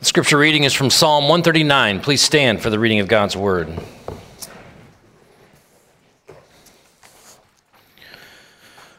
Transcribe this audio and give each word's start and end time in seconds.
The 0.00 0.06
scripture 0.06 0.38
reading 0.38 0.64
is 0.64 0.72
from 0.72 0.88
Psalm 0.88 1.24
139. 1.24 2.00
Please 2.00 2.22
stand 2.22 2.62
for 2.62 2.70
the 2.70 2.78
reading 2.78 3.00
of 3.00 3.06
God's 3.06 3.36
word. 3.36 3.68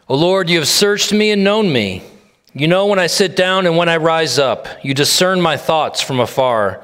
O 0.07 0.15
Lord, 0.15 0.47
you 0.47 0.59
have 0.59 0.67
searched 0.67 1.11
me 1.11 1.31
and 1.31 1.43
known 1.43 1.73
me. 1.73 2.03
You 2.53 2.67
know 2.67 2.85
when 2.85 2.99
I 2.99 3.07
sit 3.07 3.35
down 3.35 3.65
and 3.65 3.77
when 3.77 3.89
I 3.89 3.97
rise 3.97 4.37
up. 4.37 4.67
You 4.83 4.93
discern 4.93 5.41
my 5.41 5.57
thoughts 5.57 6.01
from 6.01 6.19
afar. 6.19 6.83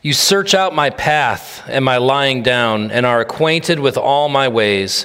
You 0.00 0.14
search 0.14 0.54
out 0.54 0.74
my 0.74 0.88
path 0.88 1.62
and 1.68 1.84
my 1.84 1.98
lying 1.98 2.42
down 2.42 2.90
and 2.90 3.04
are 3.04 3.20
acquainted 3.20 3.78
with 3.78 3.98
all 3.98 4.30
my 4.30 4.48
ways. 4.48 5.04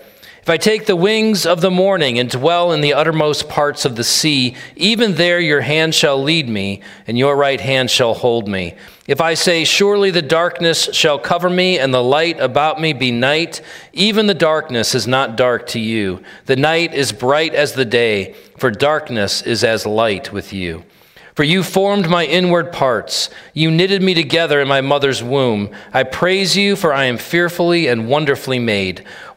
If 0.41 0.49
I 0.49 0.57
take 0.57 0.87
the 0.87 0.95
wings 0.95 1.45
of 1.45 1.61
the 1.61 1.69
morning 1.69 2.17
and 2.17 2.27
dwell 2.27 2.71
in 2.71 2.81
the 2.81 2.95
uttermost 2.95 3.47
parts 3.47 3.85
of 3.85 3.95
the 3.95 4.03
sea, 4.03 4.55
even 4.75 5.13
there 5.13 5.39
your 5.39 5.61
hand 5.61 5.93
shall 5.93 6.21
lead 6.21 6.49
me, 6.49 6.81
and 7.05 7.15
your 7.15 7.35
right 7.35 7.61
hand 7.61 7.91
shall 7.91 8.15
hold 8.15 8.47
me. 8.47 8.73
If 9.05 9.21
I 9.21 9.35
say, 9.35 9.65
Surely 9.65 10.09
the 10.09 10.23
darkness 10.23 10.89
shall 10.93 11.19
cover 11.19 11.47
me, 11.47 11.77
and 11.77 11.93
the 11.93 12.01
light 12.01 12.39
about 12.39 12.81
me 12.81 12.91
be 12.91 13.11
night, 13.11 13.61
even 13.93 14.25
the 14.25 14.33
darkness 14.33 14.95
is 14.95 15.05
not 15.05 15.35
dark 15.35 15.67
to 15.67 15.79
you. 15.79 16.23
The 16.47 16.55
night 16.55 16.95
is 16.95 17.11
bright 17.11 17.53
as 17.53 17.73
the 17.73 17.85
day, 17.85 18.33
for 18.57 18.71
darkness 18.71 19.43
is 19.43 19.63
as 19.63 19.85
light 19.85 20.33
with 20.33 20.53
you. 20.53 20.83
For 21.35 21.43
you 21.43 21.63
formed 21.63 22.09
my 22.09 22.25
inward 22.25 22.73
parts. 22.73 23.29
You 23.53 23.71
knitted 23.71 24.01
me 24.01 24.13
together 24.13 24.59
in 24.59 24.67
my 24.67 24.81
mother's 24.81 25.23
womb. 25.23 25.69
I 25.93 26.03
praise 26.03 26.57
you, 26.57 26.75
for 26.75 26.93
I 26.93 27.05
am 27.05 27.17
fearfully 27.17 27.87
and 27.87 28.09
wonderfully 28.09 28.59
made. 28.59 29.05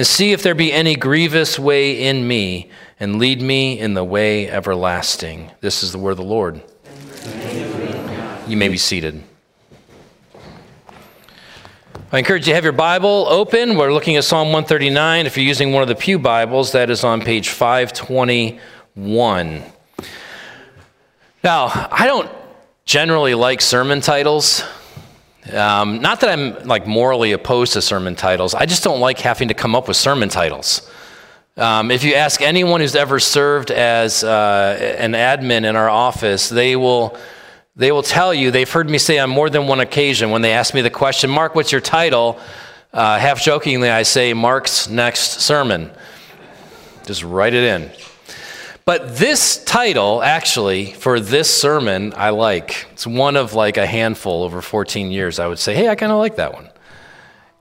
and 0.00 0.06
see 0.06 0.32
if 0.32 0.42
there 0.42 0.54
be 0.54 0.72
any 0.72 0.96
grievous 0.96 1.58
way 1.58 2.04
in 2.04 2.26
me, 2.26 2.70
and 2.98 3.18
lead 3.18 3.42
me 3.42 3.78
in 3.78 3.92
the 3.92 4.02
way 4.02 4.48
everlasting. 4.48 5.50
This 5.60 5.82
is 5.82 5.92
the 5.92 5.98
word 5.98 6.12
of 6.12 6.16
the 6.16 6.22
Lord. 6.22 6.62
You 8.48 8.56
may 8.56 8.68
be 8.68 8.78
seated. 8.78 9.22
I 12.10 12.18
encourage 12.18 12.46
you 12.46 12.52
to 12.52 12.54
have 12.54 12.64
your 12.64 12.72
Bible 12.72 13.26
open. 13.28 13.76
We're 13.76 13.92
looking 13.92 14.16
at 14.16 14.24
Psalm 14.24 14.54
139. 14.54 15.26
If 15.26 15.36
you're 15.36 15.44
using 15.44 15.70
one 15.70 15.82
of 15.82 15.88
the 15.88 15.94
Pew 15.94 16.18
Bibles, 16.18 16.72
that 16.72 16.88
is 16.88 17.04
on 17.04 17.20
page 17.20 17.50
521. 17.50 19.62
Now, 21.44 21.88
I 21.92 22.06
don't 22.06 22.30
generally 22.86 23.34
like 23.34 23.60
sermon 23.60 24.00
titles. 24.00 24.64
Um, 25.52 26.00
not 26.00 26.20
that 26.20 26.30
I'm 26.30 26.66
like 26.66 26.86
morally 26.86 27.32
opposed 27.32 27.72
to 27.72 27.82
sermon 27.82 28.14
titles. 28.14 28.54
I 28.54 28.66
just 28.66 28.84
don't 28.84 29.00
like 29.00 29.18
having 29.18 29.48
to 29.48 29.54
come 29.54 29.74
up 29.74 29.88
with 29.88 29.96
sermon 29.96 30.28
titles. 30.28 30.88
Um, 31.56 31.90
if 31.90 32.04
you 32.04 32.14
ask 32.14 32.42
anyone 32.42 32.80
who's 32.80 32.94
ever 32.94 33.18
served 33.18 33.70
as 33.70 34.22
uh, 34.22 34.96
an 34.98 35.12
admin 35.12 35.64
in 35.64 35.76
our 35.76 35.88
office, 35.88 36.48
they 36.48 36.76
will 36.76 37.16
they 37.76 37.92
will 37.92 38.02
tell 38.02 38.34
you 38.34 38.50
they've 38.50 38.70
heard 38.70 38.90
me 38.90 38.98
say 38.98 39.18
on 39.18 39.30
more 39.30 39.48
than 39.48 39.66
one 39.66 39.80
occasion 39.80 40.30
when 40.30 40.42
they 40.42 40.52
ask 40.52 40.74
me 40.74 40.82
the 40.82 40.90
question, 40.90 41.30
"Mark, 41.30 41.54
what's 41.54 41.72
your 41.72 41.80
title?" 41.80 42.38
Uh, 42.92 43.18
half 43.18 43.42
jokingly, 43.42 43.88
I 43.88 44.02
say, 44.02 44.32
"Mark's 44.34 44.88
next 44.88 45.40
sermon." 45.40 45.90
Just 47.06 47.22
write 47.22 47.54
it 47.54 47.64
in. 47.64 47.90
But 48.90 49.16
this 49.16 49.62
title, 49.62 50.20
actually, 50.20 50.86
for 50.94 51.20
this 51.20 51.48
sermon, 51.48 52.12
I 52.16 52.30
like. 52.30 52.88
It's 52.90 53.06
one 53.06 53.36
of 53.36 53.54
like 53.54 53.76
a 53.76 53.86
handful 53.86 54.42
over 54.42 54.60
14 54.60 55.12
years. 55.12 55.38
I 55.38 55.46
would 55.46 55.60
say, 55.60 55.76
hey, 55.76 55.88
I 55.88 55.94
kind 55.94 56.10
of 56.10 56.18
like 56.18 56.34
that 56.34 56.54
one. 56.54 56.68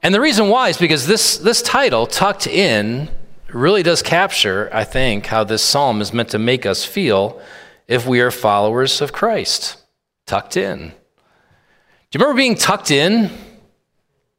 And 0.02 0.12
the 0.12 0.22
reason 0.22 0.50
why 0.50 0.70
is 0.70 0.80
because 0.80 1.06
this, 1.06 1.38
this 1.38 1.62
title, 1.62 2.08
Tucked 2.08 2.48
In, 2.48 3.12
really 3.54 3.84
does 3.84 4.02
capture, 4.02 4.72
I 4.74 4.84
think, 4.84 5.28
how 5.28 5.44
this 5.44 5.62
psalm 5.62 6.02
is 6.02 6.14
meant 6.14 6.30
to 6.30 6.40
make 6.40 6.66
us 6.66 6.84
feel 6.84 7.40
if 7.88 8.08
we 8.08 8.22
are 8.22 8.32
followers 8.32 9.00
of 9.00 9.14
Christ. 9.14 9.78
Tucked 10.26 10.58
in. 10.58 10.80
Do 10.80 10.94
you 12.18 12.22
remember 12.22 12.38
being 12.38 12.56
tucked 12.56 12.90
in? 12.90 13.30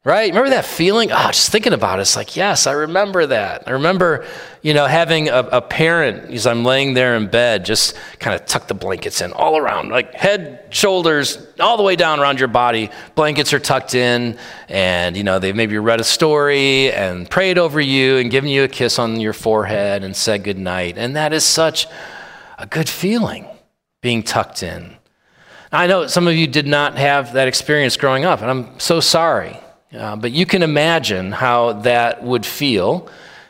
Right? 0.03 0.29
Remember 0.29 0.49
that 0.49 0.65
feeling? 0.65 1.11
Oh, 1.11 1.27
just 1.27 1.51
thinking 1.51 1.73
about 1.73 1.99
it, 1.99 2.01
it's 2.01 2.15
like, 2.15 2.35
yes, 2.35 2.65
I 2.65 2.71
remember 2.71 3.27
that. 3.27 3.67
I 3.67 3.71
remember, 3.71 4.25
you 4.63 4.73
know, 4.73 4.87
having 4.87 5.29
a, 5.29 5.41
a 5.51 5.61
parent 5.61 6.31
as 6.31 6.47
I'm 6.47 6.65
laying 6.65 6.95
there 6.95 7.15
in 7.15 7.27
bed, 7.27 7.65
just 7.65 7.95
kind 8.17 8.33
of 8.33 8.47
tuck 8.47 8.67
the 8.67 8.73
blankets 8.73 9.21
in 9.21 9.31
all 9.31 9.57
around, 9.57 9.89
like 9.89 10.15
head, 10.15 10.65
shoulders, 10.71 11.45
all 11.59 11.77
the 11.77 11.83
way 11.83 11.95
down 11.95 12.19
around 12.19 12.39
your 12.39 12.47
body. 12.47 12.89
Blankets 13.13 13.53
are 13.53 13.59
tucked 13.59 13.93
in, 13.93 14.39
and, 14.69 15.15
you 15.15 15.23
know, 15.23 15.37
they've 15.37 15.55
maybe 15.55 15.77
read 15.77 16.01
a 16.01 16.03
story 16.03 16.91
and 16.93 17.29
prayed 17.29 17.59
over 17.59 17.79
you 17.79 18.17
and 18.17 18.31
given 18.31 18.49
you 18.49 18.63
a 18.63 18.67
kiss 18.67 18.97
on 18.97 19.19
your 19.19 19.33
forehead 19.33 20.03
and 20.03 20.15
said 20.15 20.43
goodnight. 20.43 20.97
And 20.97 21.15
that 21.15 21.31
is 21.31 21.43
such 21.43 21.85
a 22.57 22.65
good 22.65 22.89
feeling, 22.89 23.45
being 24.01 24.23
tucked 24.23 24.63
in. 24.63 24.97
I 25.71 25.85
know 25.85 26.07
some 26.07 26.27
of 26.27 26.33
you 26.33 26.47
did 26.47 26.65
not 26.65 26.97
have 26.97 27.33
that 27.33 27.47
experience 27.47 27.97
growing 27.97 28.25
up, 28.25 28.41
and 28.41 28.49
I'm 28.49 28.79
so 28.79 28.99
sorry. 28.99 29.59
Uh, 29.93 30.15
but 30.15 30.31
you 30.31 30.45
can 30.45 30.63
imagine 30.63 31.31
how 31.31 31.73
that 31.73 32.23
would 32.23 32.45
feel. 32.45 33.09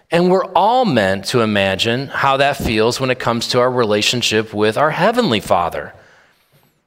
And 0.09 0.29
we're 0.29 0.45
all 0.53 0.85
meant 0.85 1.25
to 1.25 1.41
imagine 1.41 2.07
how 2.07 2.37
that 2.37 2.57
feels 2.57 2.99
when 2.99 3.11
it 3.11 3.19
comes 3.19 3.47
to 3.49 3.59
our 3.59 3.71
relationship 3.71 4.53
with 4.53 4.77
our 4.77 4.91
Heavenly 4.91 5.39
Father. 5.39 5.93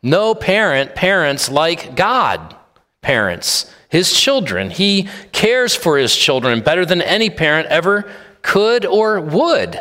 No 0.02 0.34
parent 0.34 0.94
parents 0.94 1.50
like 1.50 1.96
God 1.96 2.54
parents 3.00 3.72
his 3.88 4.12
children. 4.12 4.70
He 4.70 5.08
cares 5.30 5.76
for 5.76 5.96
his 5.96 6.16
children 6.16 6.62
better 6.62 6.84
than 6.84 7.00
any 7.00 7.30
parent 7.30 7.68
ever 7.68 8.10
could 8.42 8.84
or 8.84 9.20
would. 9.20 9.80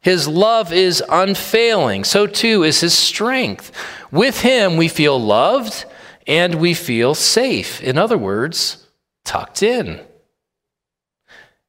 His 0.00 0.28
love 0.28 0.72
is 0.72 1.02
unfailing. 1.08 2.04
So 2.04 2.28
too 2.28 2.62
is 2.62 2.80
his 2.80 2.94
strength. 2.94 3.72
With 4.12 4.42
him, 4.42 4.76
we 4.76 4.86
feel 4.86 5.20
loved 5.20 5.86
and 6.26 6.56
we 6.56 6.74
feel 6.74 7.14
safe. 7.14 7.82
In 7.82 7.98
other 7.98 8.18
words, 8.18 8.86
tucked 9.24 9.62
in. 9.62 10.00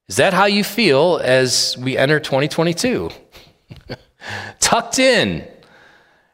Is 0.07 0.15
that 0.15 0.33
how 0.33 0.45
you 0.45 0.63
feel 0.63 1.19
as 1.21 1.77
we 1.77 1.97
enter 1.97 2.19
2022? 2.19 3.09
tucked 4.59 4.99
in. 4.99 5.47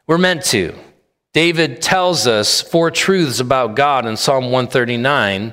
We're 0.06 0.18
meant 0.18 0.44
to. 0.46 0.74
David 1.32 1.82
tells 1.82 2.28
us 2.28 2.60
four 2.60 2.92
truths 2.92 3.40
about 3.40 3.74
God 3.74 4.06
in 4.06 4.16
Psalm 4.16 4.44
139. 4.44 5.52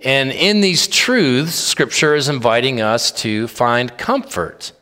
And 0.00 0.32
in 0.32 0.60
these 0.60 0.88
truths, 0.88 1.54
Scripture 1.54 2.16
is 2.16 2.28
inviting 2.28 2.80
us 2.80 3.12
to 3.22 3.46
find 3.46 3.96
comfort, 3.96 4.72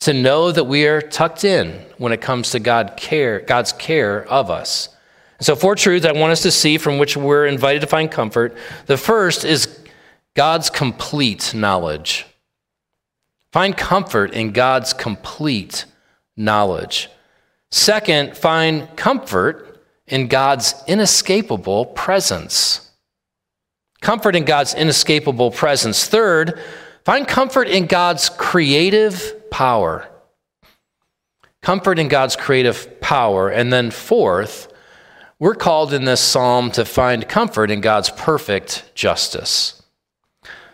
to 0.00 0.14
know 0.14 0.50
that 0.50 0.64
we 0.64 0.86
are 0.86 1.02
tucked 1.02 1.44
in 1.44 1.72
when 1.98 2.12
it 2.12 2.22
comes 2.22 2.52
to 2.52 2.58
God 2.58 2.94
care, 2.96 3.40
God's 3.40 3.74
care 3.74 4.24
of 4.26 4.50
us. 4.50 4.88
So, 5.40 5.54
four 5.54 5.76
truths 5.76 6.04
I 6.04 6.12
want 6.12 6.32
us 6.32 6.42
to 6.42 6.50
see 6.50 6.78
from 6.78 6.98
which 6.98 7.16
we're 7.16 7.46
invited 7.46 7.80
to 7.80 7.86
find 7.86 8.10
comfort. 8.10 8.56
The 8.86 8.96
first 8.96 9.44
is 9.44 9.78
God's 10.34 10.68
complete 10.68 11.54
knowledge. 11.54 12.26
Find 13.52 13.76
comfort 13.76 14.32
in 14.32 14.52
God's 14.52 14.92
complete 14.92 15.84
knowledge. 16.36 17.08
Second, 17.70 18.36
find 18.36 18.94
comfort 18.96 19.84
in 20.06 20.26
God's 20.26 20.74
inescapable 20.86 21.86
presence. 21.86 22.90
Comfort 24.00 24.36
in 24.36 24.44
God's 24.44 24.74
inescapable 24.74 25.50
presence. 25.50 26.06
Third, 26.06 26.58
find 27.04 27.26
comfort 27.26 27.68
in 27.68 27.86
God's 27.86 28.28
creative 28.28 29.50
power. 29.50 30.08
Comfort 31.62 31.98
in 31.98 32.08
God's 32.08 32.36
creative 32.36 33.00
power. 33.00 33.48
And 33.48 33.72
then, 33.72 33.90
fourth, 33.90 34.67
we're 35.38 35.54
called 35.54 35.92
in 35.92 36.04
this 36.04 36.20
psalm 36.20 36.70
to 36.72 36.84
find 36.84 37.28
comfort 37.28 37.70
in 37.70 37.80
God's 37.80 38.10
perfect 38.10 38.90
justice. 38.94 39.80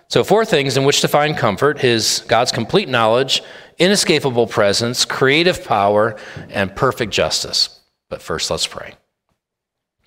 So, 0.09 0.25
four 0.25 0.45
things 0.45 0.77
in 0.77 0.85
which 0.85 1.01
to 1.01 1.09
find 1.09 1.37
comfort 1.37 1.83
is 1.83 2.25
God's 2.29 2.53
complete 2.53 2.89
knowledge, 2.89 3.43
inescapable 3.79 4.47
presence, 4.47 5.05
creative 5.05 5.65
power, 5.65 6.19
and 6.51 6.75
perfect 6.75 7.13
justice. 7.13 7.81
But 8.09 8.23
first, 8.23 8.51
let's 8.51 8.67
pray. 8.67 8.95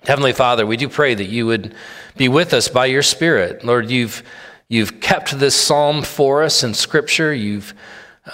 Heavenly 0.04 0.32
Father, 0.32 0.66
we 0.66 0.76
do 0.76 0.88
pray 0.88 1.14
that 1.14 1.26
you 1.26 1.46
would 1.46 1.74
be 2.16 2.28
with 2.28 2.54
us 2.54 2.68
by 2.68 2.86
your 2.86 3.02
Spirit. 3.02 3.64
Lord, 3.64 3.90
you've, 3.90 4.22
you've 4.68 5.00
kept 5.00 5.38
this 5.38 5.54
psalm 5.54 6.02
for 6.02 6.42
us 6.42 6.62
in 6.62 6.72
Scripture. 6.72 7.34
You've 7.34 7.74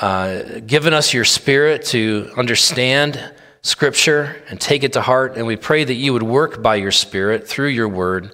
uh, 0.00 0.60
given 0.66 0.92
us 0.92 1.12
your 1.12 1.24
Spirit 1.24 1.84
to 1.86 2.30
understand 2.36 3.32
Scripture 3.64 4.42
and 4.50 4.60
take 4.60 4.84
it 4.84 4.92
to 4.92 5.00
heart. 5.00 5.36
And 5.36 5.46
we 5.46 5.56
pray 5.56 5.84
that 5.84 5.94
you 5.94 6.12
would 6.12 6.22
work 6.22 6.62
by 6.62 6.76
your 6.76 6.92
Spirit 6.92 7.48
through 7.48 7.68
your 7.68 7.88
word 7.88 8.30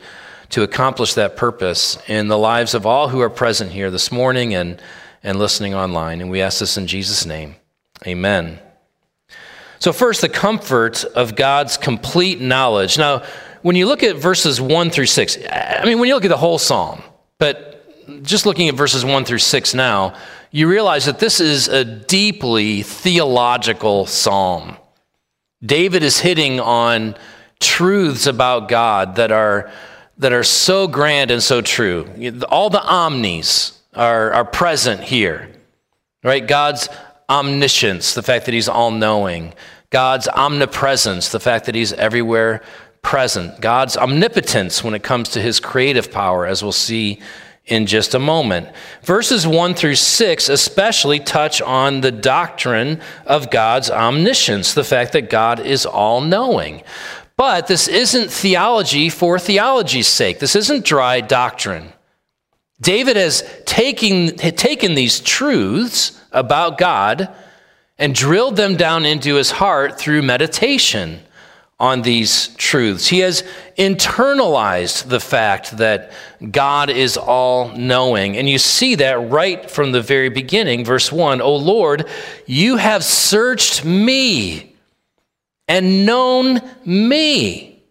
to 0.51 0.65
accomplish 0.65 1.15
that 1.15 1.37
purpose 1.37 1.97
in 2.09 2.27
the 2.27 2.37
lives 2.37 2.75
of 2.75 2.85
all 2.85 3.09
who 3.09 3.21
are 3.21 3.31
present 3.31 3.71
here 3.71 3.93
this 3.93 4.11
morning 4.11 4.55
and, 4.55 4.83
and 5.23 5.39
listening 5.39 5.73
online. 5.73 6.21
And 6.21 6.33
we 6.33 6.43
ask 6.43 6.59
this 6.59 6.77
in 6.77 6.89
Jesus' 6.89 7.25
name. 7.25 7.55
Amen. 8.05 8.59
So, 9.79 9.93
first, 9.93 10.21
the 10.21 10.29
comfort 10.29 11.05
of 11.05 11.37
God's 11.37 11.77
complete 11.77 12.41
knowledge. 12.41 12.99
Now, 12.99 13.23
when 13.63 13.77
you 13.77 13.87
look 13.87 14.03
at 14.03 14.17
verses 14.17 14.61
1 14.61 14.91
through 14.91 15.07
6, 15.07 15.39
I 15.49 15.85
mean, 15.85 16.01
when 16.01 16.09
you 16.09 16.15
look 16.15 16.25
at 16.25 16.31
the 16.31 16.37
whole 16.37 16.59
psalm, 16.59 17.05
but 17.39 18.25
just 18.25 18.47
looking 18.47 18.69
at 18.69 18.75
verses 18.75 19.05
1 19.05 19.25
through 19.25 19.39
6 19.39 19.75
now, 19.75 20.17
you 20.51 20.69
realize 20.69 21.05
that 21.05 21.21
this 21.21 21.39
is 21.39 21.69
a 21.69 21.85
deeply 21.85 22.83
theological 22.83 24.07
psalm. 24.07 24.77
David 25.65 26.03
is 26.03 26.19
hitting 26.19 26.61
on 26.61 27.17
truths 27.61 28.27
about 28.27 28.69
God 28.69 29.17
that 29.17 29.31
are 29.31 29.71
that 30.21 30.33
are 30.35 30.45
so 30.45 30.87
grand 30.87 31.31
and 31.31 31.43
so 31.43 31.63
true. 31.63 32.07
All 32.51 32.69
the 32.69 32.83
omnis 32.83 33.81
are, 33.95 34.33
are 34.35 34.45
present 34.45 35.03
here, 35.03 35.49
right? 36.23 36.47
God's 36.47 36.91
omniscience, 37.29 38.13
the 38.13 38.23
fact 38.23 38.45
that 38.45 38.53
he's 38.53 38.69
all 38.69 38.91
knowing, 38.91 39.55
God's 39.89 40.29
omnipresence, 40.29 41.31
the 41.31 41.41
fact 41.41 41.65
that 41.67 41.75
he's 41.75 41.95
everywhere 41.95 42.63
present, 43.01 43.63
God's 43.63 43.97
omnipotence 43.97 44.85
when 44.85 44.93
it 44.93 45.03
comes 45.03 45.31
to 45.31 45.41
his 45.41 45.59
creative 45.59 46.13
power, 46.13 46.45
as 46.45 46.63
we'll 46.63 46.73
see 46.73 47.21
in 47.71 47.87
just 47.87 48.15
a 48.15 48.19
moment. 48.19 48.69
Verses 49.03 49.47
1 49.47 49.75
through 49.75 49.95
6 49.95 50.49
especially 50.49 51.21
touch 51.21 51.63
on 51.63 52.01
the 52.01 52.13
doctrine 52.13 53.01
of 53.25 53.51
God's 53.51 53.91
omniscience, 53.91 54.75
the 54.75 54.85
fact 54.85 55.13
that 55.13 55.31
God 55.31 55.61
is 55.61 55.87
all 55.87 56.21
knowing. 56.21 56.83
But 57.37 57.69
this 57.69 57.89
isn't 57.89 58.31
theology 58.31 59.09
for 59.09 59.39
theology's 59.39 60.09
sake. 60.09 60.41
This 60.41 60.57
isn't 60.57 60.85
dry 60.85 61.23
doctrine. 61.23 61.93
David 62.81 63.17
has 63.17 63.43
taken, 63.65 64.37
taken 64.37 64.95
these 64.95 65.21
truths 65.21 66.21
about 66.33 66.77
God 66.77 67.29
and 67.99 68.15
drilled 68.15 68.57
them 68.57 68.77
down 68.77 69.05
into 69.05 69.35
his 69.37 69.51
heart 69.51 69.99
through 69.99 70.23
meditation 70.23 71.21
on 71.81 72.03
these 72.03 72.49
truths. 72.57 73.09
He 73.09 73.21
has 73.21 73.43
internalized 73.79 75.09
the 75.09 75.19
fact 75.19 75.79
that 75.79 76.13
God 76.51 76.91
is 76.91 77.17
all 77.17 77.75
knowing. 77.75 78.37
And 78.37 78.49
you 78.49 78.59
see 78.59 78.97
that 78.97 79.31
right 79.31 79.69
from 79.71 79.91
the 79.91 80.03
very 80.03 80.29
beginning. 80.29 80.85
Verse 80.85 81.11
1 81.11 81.41
O 81.41 81.57
Lord, 81.57 82.07
you 82.47 82.77
have 82.77 83.03
searched 83.03 83.83
me 83.83 84.77
and 85.67 86.05
known 86.05 86.61
me. 86.85 87.83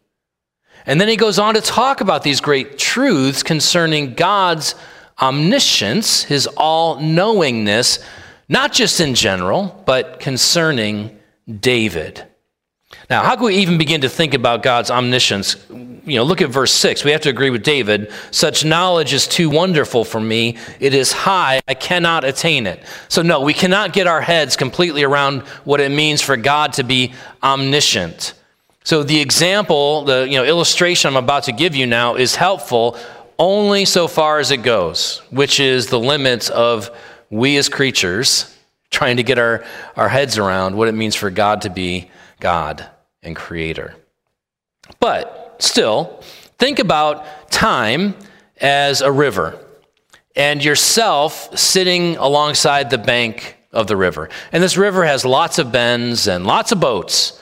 And 0.85 1.01
then 1.01 1.07
he 1.07 1.15
goes 1.15 1.39
on 1.39 1.55
to 1.55 1.61
talk 1.61 2.01
about 2.01 2.21
these 2.21 2.41
great 2.41 2.77
truths 2.77 3.41
concerning 3.41 4.13
God's 4.13 4.75
omniscience, 5.19 6.23
his 6.23 6.45
all 6.45 6.99
knowingness, 6.99 7.99
not 8.47 8.71
just 8.71 8.99
in 8.99 9.15
general, 9.15 9.83
but 9.85 10.19
concerning 10.19 11.19
David. 11.59 12.28
Now, 13.09 13.23
how 13.23 13.35
can 13.35 13.45
we 13.45 13.55
even 13.55 13.79
begin 13.79 14.01
to 14.01 14.09
think 14.09 14.35
about 14.35 14.61
God's 14.61 14.91
omniscience? 14.91 15.55
You 15.69 16.17
know, 16.17 16.23
look 16.23 16.41
at 16.41 16.51
verse 16.51 16.71
6. 16.71 17.03
We 17.03 17.09
have 17.09 17.21
to 17.21 17.29
agree 17.29 17.49
with 17.49 17.63
David. 17.63 18.11
Such 18.29 18.63
knowledge 18.63 19.13
is 19.13 19.27
too 19.27 19.49
wonderful 19.49 20.05
for 20.05 20.19
me. 20.19 20.57
It 20.79 20.93
is 20.93 21.11
high. 21.11 21.59
I 21.67 21.73
cannot 21.73 22.23
attain 22.23 22.67
it. 22.67 22.83
So, 23.07 23.23
no, 23.23 23.41
we 23.41 23.53
cannot 23.55 23.93
get 23.93 24.05
our 24.05 24.21
heads 24.21 24.55
completely 24.55 25.03
around 25.03 25.41
what 25.63 25.79
it 25.79 25.89
means 25.89 26.21
for 26.21 26.37
God 26.37 26.73
to 26.73 26.83
be 26.83 27.13
omniscient. 27.41 28.33
So, 28.83 29.01
the 29.01 29.19
example, 29.19 30.03
the 30.03 30.27
you 30.29 30.37
know, 30.37 30.45
illustration 30.45 31.09
I'm 31.09 31.23
about 31.23 31.45
to 31.45 31.51
give 31.51 31.75
you 31.75 31.87
now 31.87 32.13
is 32.13 32.35
helpful 32.35 32.95
only 33.39 33.85
so 33.85 34.07
far 34.07 34.37
as 34.37 34.51
it 34.51 34.57
goes, 34.57 35.23
which 35.31 35.59
is 35.59 35.87
the 35.87 35.99
limits 35.99 36.51
of 36.51 36.91
we 37.31 37.57
as 37.57 37.69
creatures 37.69 38.55
trying 38.91 39.17
to 39.17 39.23
get 39.23 39.39
our, 39.39 39.63
our 39.95 40.09
heads 40.09 40.37
around 40.37 40.75
what 40.75 40.87
it 40.87 40.93
means 40.93 41.15
for 41.15 41.31
God 41.31 41.61
to 41.61 41.71
be 41.71 42.11
God 42.39 42.87
and 43.23 43.35
creator. 43.35 43.95
But 44.99 45.57
still, 45.59 46.23
think 46.57 46.79
about 46.79 47.51
time 47.51 48.15
as 48.59 49.01
a 49.01 49.11
river 49.11 49.57
and 50.35 50.63
yourself 50.63 51.57
sitting 51.57 52.17
alongside 52.17 52.89
the 52.89 52.97
bank 52.97 53.57
of 53.71 53.87
the 53.87 53.97
river. 53.97 54.29
And 54.51 54.63
this 54.63 54.77
river 54.77 55.05
has 55.05 55.25
lots 55.25 55.59
of 55.59 55.71
bends 55.71 56.27
and 56.27 56.45
lots 56.45 56.71
of 56.71 56.79
boats, 56.79 57.41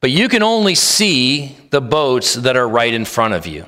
but 0.00 0.10
you 0.10 0.28
can 0.28 0.42
only 0.42 0.74
see 0.74 1.56
the 1.70 1.80
boats 1.80 2.34
that 2.34 2.56
are 2.56 2.68
right 2.68 2.92
in 2.92 3.04
front 3.04 3.34
of 3.34 3.46
you. 3.46 3.66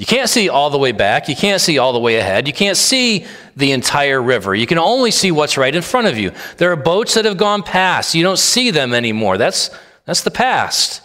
You 0.00 0.06
can't 0.06 0.30
see 0.30 0.48
all 0.48 0.70
the 0.70 0.78
way 0.78 0.92
back. 0.92 1.28
You 1.28 1.36
can't 1.36 1.60
see 1.60 1.76
all 1.76 1.92
the 1.92 1.98
way 1.98 2.16
ahead. 2.16 2.46
You 2.46 2.54
can't 2.54 2.78
see 2.78 3.26
the 3.54 3.72
entire 3.72 4.22
river. 4.22 4.54
You 4.54 4.66
can 4.66 4.78
only 4.78 5.10
see 5.10 5.30
what's 5.30 5.58
right 5.58 5.74
in 5.74 5.82
front 5.82 6.06
of 6.06 6.16
you. 6.16 6.32
There 6.56 6.72
are 6.72 6.76
boats 6.76 7.14
that 7.14 7.26
have 7.26 7.36
gone 7.36 7.62
past. 7.62 8.14
You 8.14 8.22
don't 8.22 8.38
see 8.38 8.70
them 8.70 8.94
anymore. 8.94 9.36
That's, 9.36 9.68
that's 10.04 10.22
the 10.22 10.30
past. 10.30 11.02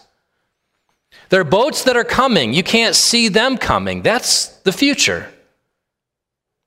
There 1.29 1.41
are 1.41 1.45
boats 1.45 1.83
that 1.83 1.97
are 1.97 2.03
coming. 2.03 2.53
You 2.53 2.63
can't 2.63 2.95
see 2.95 3.27
them 3.27 3.57
coming. 3.57 4.01
That's 4.01 4.47
the 4.59 4.71
future. 4.71 5.29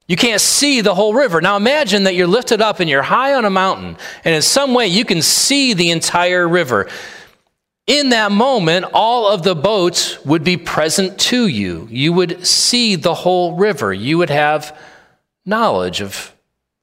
You 0.08 0.16
can't 0.16 0.40
see 0.40 0.80
the 0.80 0.94
whole 0.94 1.12
river. 1.12 1.40
Now 1.40 1.56
imagine 1.56 2.04
that 2.04 2.14
you're 2.14 2.26
lifted 2.26 2.62
up 2.62 2.80
and 2.80 2.88
you're 2.88 3.02
high 3.02 3.34
on 3.34 3.44
a 3.44 3.50
mountain, 3.50 3.96
and 4.24 4.34
in 4.34 4.42
some 4.42 4.72
way 4.72 4.86
you 4.86 5.04
can 5.04 5.20
see 5.20 5.74
the 5.74 5.90
entire 5.90 6.48
river. 6.48 6.88
In 7.86 8.10
that 8.10 8.32
moment, 8.32 8.86
all 8.92 9.28
of 9.28 9.42
the 9.42 9.54
boats 9.54 10.22
would 10.24 10.44
be 10.44 10.56
present 10.56 11.18
to 11.20 11.46
you. 11.46 11.88
You 11.90 12.12
would 12.14 12.46
see 12.46 12.96
the 12.96 13.14
whole 13.14 13.54
river. 13.54 13.92
You 13.92 14.18
would 14.18 14.30
have 14.30 14.76
knowledge 15.46 16.00
of 16.00 16.34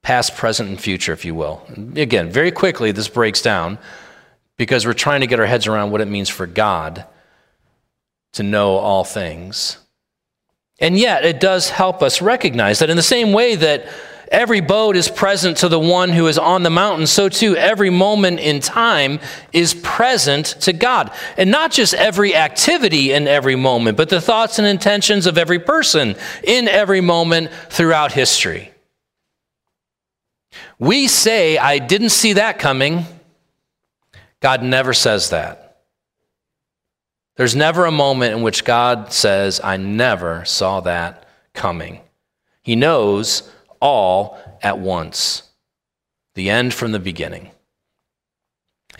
past, 0.02 0.36
present, 0.36 0.68
and 0.68 0.80
future, 0.80 1.12
if 1.12 1.24
you 1.24 1.34
will. 1.34 1.62
Again, 1.96 2.30
very 2.30 2.50
quickly, 2.52 2.92
this 2.92 3.08
breaks 3.08 3.42
down 3.42 3.78
because 4.56 4.86
we're 4.86 4.94
trying 4.94 5.20
to 5.20 5.26
get 5.26 5.40
our 5.40 5.46
heads 5.46 5.66
around 5.66 5.90
what 5.90 6.00
it 6.00 6.08
means 6.08 6.28
for 6.28 6.46
God 6.46 7.04
to 8.32 8.42
know 8.42 8.76
all 8.76 9.04
things. 9.04 9.78
And 10.78 10.98
yet, 10.98 11.24
it 11.24 11.40
does 11.40 11.70
help 11.70 12.02
us 12.02 12.20
recognize 12.20 12.80
that 12.80 12.90
in 12.90 12.96
the 12.96 13.02
same 13.02 13.32
way 13.32 13.54
that 13.56 13.86
every 14.30 14.60
boat 14.60 14.96
is 14.96 15.08
present 15.08 15.58
to 15.58 15.68
the 15.68 15.80
one 15.80 16.10
who 16.10 16.26
is 16.26 16.36
on 16.36 16.62
the 16.62 16.70
mountain, 16.70 17.06
so 17.06 17.28
too 17.28 17.56
every 17.56 17.90
moment 17.90 18.40
in 18.40 18.60
time 18.60 19.20
is 19.52 19.72
present 19.72 20.46
to 20.60 20.72
God. 20.72 21.12
And 21.38 21.50
not 21.50 21.70
just 21.70 21.94
every 21.94 22.34
activity 22.34 23.12
in 23.12 23.26
every 23.26 23.56
moment, 23.56 23.96
but 23.96 24.10
the 24.10 24.20
thoughts 24.20 24.58
and 24.58 24.66
intentions 24.66 25.26
of 25.26 25.38
every 25.38 25.58
person 25.58 26.16
in 26.44 26.68
every 26.68 27.00
moment 27.00 27.50
throughout 27.70 28.12
history. 28.12 28.70
We 30.78 31.08
say, 31.08 31.56
I 31.56 31.78
didn't 31.78 32.10
see 32.10 32.34
that 32.34 32.58
coming. 32.58 33.06
God 34.46 34.62
never 34.62 34.92
says 34.92 35.30
that. 35.30 35.78
There's 37.34 37.56
never 37.56 37.84
a 37.84 37.90
moment 37.90 38.36
in 38.36 38.42
which 38.42 38.64
God 38.64 39.12
says, 39.12 39.60
I 39.60 39.76
never 39.76 40.44
saw 40.44 40.78
that 40.82 41.26
coming. 41.52 41.98
He 42.62 42.76
knows 42.76 43.50
all 43.80 44.38
at 44.62 44.78
once, 44.78 45.42
the 46.36 46.48
end 46.48 46.72
from 46.72 46.92
the 46.92 47.00
beginning. 47.00 47.50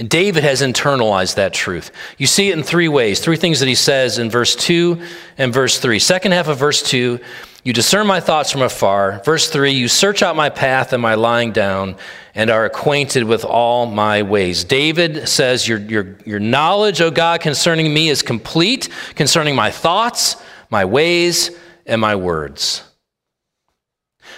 And 0.01 0.11
David 0.11 0.43
has 0.43 0.63
internalized 0.63 1.37
that 1.37 1.55
truth. 1.55 1.93
You 2.19 2.27
see 2.27 2.51
it 2.51 2.59
in 2.59 2.65
three 2.65 2.89
ways, 2.89 3.21
three 3.21 3.37
things 3.37 3.61
that 3.61 3.69
he 3.69 3.77
says 3.77 4.19
in 4.19 4.29
verse 4.29 4.57
2 4.57 5.01
and 5.39 5.55
verse 5.55 5.79
3. 5.79 6.01
Second 6.01 6.33
half 6.33 6.49
of 6.49 6.59
verse 6.59 6.83
2, 6.83 7.21
You 7.67 7.73
discern 7.73 8.07
my 8.07 8.21
thoughts 8.21 8.53
from 8.53 8.63
afar. 8.63 9.21
Verse 9.25 9.51
3 9.51 9.73
You 9.73 9.89
search 9.89 10.23
out 10.23 10.37
my 10.37 10.51
path 10.51 10.93
and 10.93 11.03
my 11.03 11.17
lying 11.17 11.51
down, 11.51 11.97
and 12.33 12.49
are 12.49 12.65
acquainted 12.65 13.25
with 13.25 13.45
all 13.45 13.87
my 13.87 14.23
ways. 14.23 14.63
David 14.63 15.29
says, 15.29 15.67
Your, 15.67 15.81
your, 15.81 16.17
your 16.25 16.39
knowledge, 16.39 17.01
O 17.01 17.11
God, 17.11 17.41
concerning 17.41 17.93
me 17.93 18.09
is 18.09 18.23
complete, 18.23 18.89
concerning 19.17 19.57
my 19.57 19.73
thoughts, 19.73 20.37
my 20.71 20.85
ways, 20.85 21.51
and 21.87 22.01
my 22.01 22.15
words. 22.15 22.85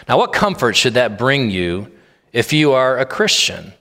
Now, 0.09 0.17
what 0.17 0.33
comfort 0.33 0.75
should 0.75 0.95
that 0.95 1.19
bring 1.19 1.51
you 1.51 1.93
if 2.33 2.55
you 2.55 2.73
are 2.73 2.97
a 2.97 3.05
Christian? 3.05 3.75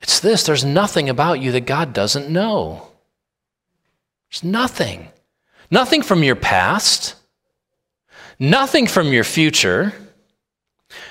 It's 0.00 0.18
this 0.18 0.42
there's 0.42 0.64
nothing 0.64 1.08
about 1.08 1.34
you 1.34 1.52
that 1.52 1.66
God 1.66 1.92
doesn't 1.92 2.28
know. 2.28 2.88
There's 4.28 4.42
nothing. 4.42 5.10
Nothing 5.70 6.02
from 6.02 6.24
your 6.24 6.34
past 6.34 7.14
Nothing 8.38 8.86
from 8.86 9.12
your 9.12 9.24
future, 9.24 9.92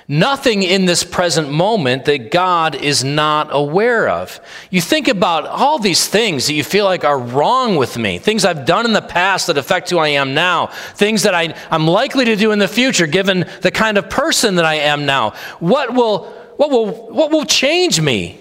nothing 0.07 0.63
in 0.63 0.85
this 0.85 1.03
present 1.03 1.49
moment 1.49 2.05
that 2.05 2.31
God 2.31 2.75
is 2.75 3.03
not 3.03 3.49
aware 3.51 4.09
of. 4.09 4.39
You 4.69 4.81
think 4.81 5.07
about 5.07 5.45
all 5.45 5.79
these 5.79 6.07
things 6.07 6.47
that 6.47 6.53
you 6.53 6.63
feel 6.63 6.85
like 6.85 7.03
are 7.03 7.19
wrong 7.19 7.75
with 7.75 7.97
me, 7.97 8.17
things 8.17 8.45
I've 8.45 8.65
done 8.65 8.85
in 8.85 8.93
the 8.93 9.01
past 9.01 9.47
that 9.47 9.57
affect 9.57 9.89
who 9.89 9.97
I 9.97 10.09
am 10.09 10.33
now, 10.33 10.67
things 10.67 11.23
that 11.23 11.33
I, 11.33 11.53
am 11.71 11.87
likely 11.87 12.25
to 12.25 12.35
do 12.35 12.51
in 12.51 12.59
the 12.59 12.67
future 12.67 13.07
given 13.07 13.45
the 13.61 13.71
kind 13.71 13.97
of 13.97 14.09
person 14.09 14.55
that 14.55 14.65
I 14.65 14.75
am 14.75 15.05
now. 15.05 15.31
What 15.59 15.93
will, 15.93 16.25
what 16.57 16.69
will, 16.69 16.87
what 17.11 17.31
will 17.31 17.45
change 17.45 18.01
me? 18.01 18.39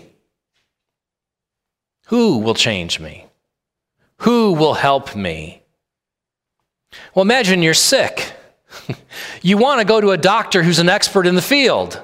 Who 2.06 2.38
will 2.38 2.54
change 2.54 3.00
me? 3.00 3.26
Who 4.18 4.52
will 4.52 4.74
help 4.74 5.16
me? 5.16 5.62
Well, 7.14 7.22
imagine 7.22 7.62
you're 7.62 7.74
sick. 7.74 8.31
you 9.42 9.58
want 9.58 9.80
to 9.80 9.86
go 9.86 10.00
to 10.00 10.10
a 10.10 10.18
doctor 10.18 10.62
who's 10.62 10.78
an 10.78 10.88
expert 10.88 11.26
in 11.26 11.34
the 11.34 11.42
field. 11.42 12.00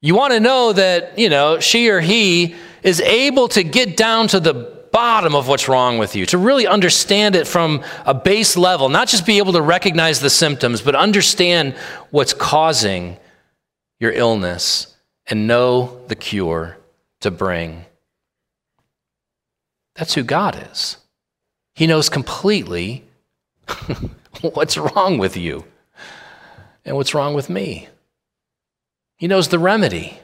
You 0.00 0.14
want 0.14 0.32
to 0.32 0.40
know 0.40 0.72
that, 0.72 1.18
you 1.18 1.28
know, 1.28 1.60
she 1.60 1.90
or 1.90 2.00
he 2.00 2.54
is 2.82 3.00
able 3.00 3.48
to 3.48 3.62
get 3.62 3.96
down 3.96 4.28
to 4.28 4.40
the 4.40 4.54
bottom 4.92 5.34
of 5.34 5.46
what's 5.46 5.68
wrong 5.68 5.98
with 5.98 6.16
you, 6.16 6.26
to 6.26 6.38
really 6.38 6.66
understand 6.66 7.36
it 7.36 7.46
from 7.46 7.82
a 8.06 8.14
base 8.14 8.56
level, 8.56 8.88
not 8.88 9.08
just 9.08 9.24
be 9.24 9.38
able 9.38 9.52
to 9.52 9.62
recognize 9.62 10.20
the 10.20 10.30
symptoms, 10.30 10.82
but 10.82 10.94
understand 10.94 11.74
what's 12.10 12.34
causing 12.34 13.16
your 14.00 14.10
illness 14.12 14.96
and 15.26 15.46
know 15.46 16.00
the 16.08 16.16
cure 16.16 16.76
to 17.20 17.30
bring. 17.30 17.84
That's 19.94 20.14
who 20.14 20.22
God 20.22 20.66
is. 20.70 20.96
He 21.74 21.86
knows 21.86 22.08
completely 22.08 23.04
what's 24.40 24.76
wrong 24.76 25.18
with 25.18 25.36
you 25.36 25.64
and 26.84 26.96
what's 26.96 27.14
wrong 27.14 27.34
with 27.34 27.50
me. 27.50 27.88
He 29.16 29.28
knows 29.28 29.48
the 29.48 29.58
remedy 29.58 30.18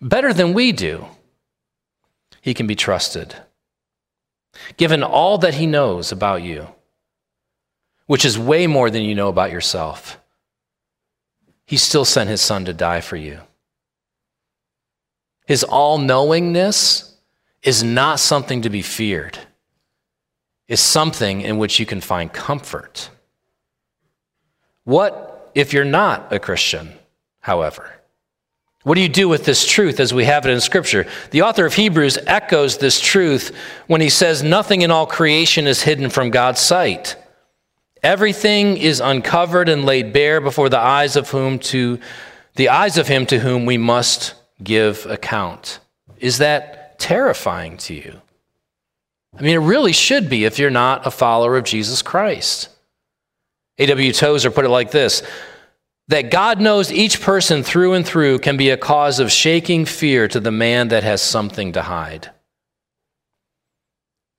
better 0.00 0.32
than 0.32 0.54
we 0.54 0.72
do. 0.72 1.06
He 2.40 2.54
can 2.54 2.66
be 2.66 2.74
trusted. 2.74 3.36
Given 4.76 5.02
all 5.02 5.38
that 5.38 5.54
he 5.54 5.66
knows 5.66 6.12
about 6.12 6.42
you, 6.42 6.68
which 8.06 8.24
is 8.24 8.38
way 8.38 8.66
more 8.66 8.90
than 8.90 9.02
you 9.02 9.14
know 9.14 9.28
about 9.28 9.52
yourself, 9.52 10.18
he 11.64 11.76
still 11.76 12.04
sent 12.04 12.28
his 12.28 12.40
son 12.40 12.64
to 12.64 12.72
die 12.72 13.00
for 13.00 13.16
you. 13.16 13.40
His 15.46 15.64
all 15.64 15.98
knowingness 15.98 17.16
is 17.62 17.82
not 17.82 18.18
something 18.18 18.62
to 18.62 18.70
be 18.70 18.82
feared 18.82 19.38
is 20.72 20.80
something 20.80 21.42
in 21.42 21.58
which 21.58 21.78
you 21.78 21.84
can 21.84 22.00
find 22.00 22.32
comfort. 22.32 23.10
What 24.84 25.50
if 25.54 25.74
you're 25.74 25.84
not 25.84 26.32
a 26.32 26.38
Christian, 26.38 26.94
however? 27.40 27.92
What 28.82 28.94
do 28.94 29.02
you 29.02 29.08
do 29.10 29.28
with 29.28 29.44
this 29.44 29.66
truth 29.66 30.00
as 30.00 30.14
we 30.14 30.24
have 30.24 30.46
it 30.46 30.50
in 30.50 30.62
Scripture? 30.62 31.06
The 31.30 31.42
author 31.42 31.66
of 31.66 31.74
Hebrews 31.74 32.16
echoes 32.26 32.78
this 32.78 32.98
truth 33.00 33.54
when 33.86 34.00
he 34.00 34.08
says, 34.08 34.42
Nothing 34.42 34.80
in 34.80 34.90
all 34.90 35.04
creation 35.04 35.66
is 35.66 35.82
hidden 35.82 36.08
from 36.08 36.30
God's 36.30 36.60
sight. 36.60 37.16
Everything 38.02 38.78
is 38.78 38.98
uncovered 38.98 39.68
and 39.68 39.84
laid 39.84 40.14
bare 40.14 40.40
before 40.40 40.70
the 40.70 40.80
eyes 40.80 41.16
of 41.16 41.28
whom 41.28 41.58
to 41.58 42.00
the 42.54 42.70
eyes 42.70 42.96
of 42.96 43.08
him 43.08 43.26
to 43.26 43.40
whom 43.40 43.66
we 43.66 43.76
must 43.76 44.32
give 44.62 45.04
account. 45.04 45.80
Is 46.18 46.38
that 46.38 46.98
terrifying 46.98 47.76
to 47.76 47.94
you? 47.94 48.21
I 49.36 49.42
mean, 49.42 49.54
it 49.54 49.58
really 49.58 49.92
should 49.92 50.28
be 50.28 50.44
if 50.44 50.58
you're 50.58 50.70
not 50.70 51.06
a 51.06 51.10
follower 51.10 51.56
of 51.56 51.64
Jesus 51.64 52.02
Christ. 52.02 52.68
A.W. 53.78 54.12
Tozer 54.12 54.50
put 54.50 54.64
it 54.64 54.70
like 54.70 54.90
this 54.90 55.22
that 56.08 56.30
God 56.30 56.60
knows 56.60 56.92
each 56.92 57.22
person 57.22 57.62
through 57.62 57.94
and 57.94 58.04
through 58.04 58.40
can 58.40 58.56
be 58.56 58.70
a 58.70 58.76
cause 58.76 59.18
of 59.18 59.30
shaking 59.30 59.84
fear 59.86 60.28
to 60.28 60.40
the 60.40 60.50
man 60.50 60.88
that 60.88 61.04
has 61.04 61.22
something 61.22 61.72
to 61.72 61.82
hide. 61.82 62.30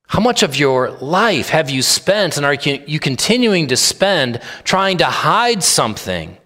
How 0.06 0.20
much 0.20 0.42
of 0.42 0.56
your 0.56 0.92
life 0.92 1.48
have 1.48 1.70
you 1.70 1.82
spent 1.82 2.36
and 2.36 2.46
are 2.46 2.54
you 2.54 3.00
continuing 3.00 3.68
to 3.68 3.76
spend 3.76 4.40
trying 4.62 4.98
to 4.98 5.06
hide 5.06 5.64
something 5.64 6.36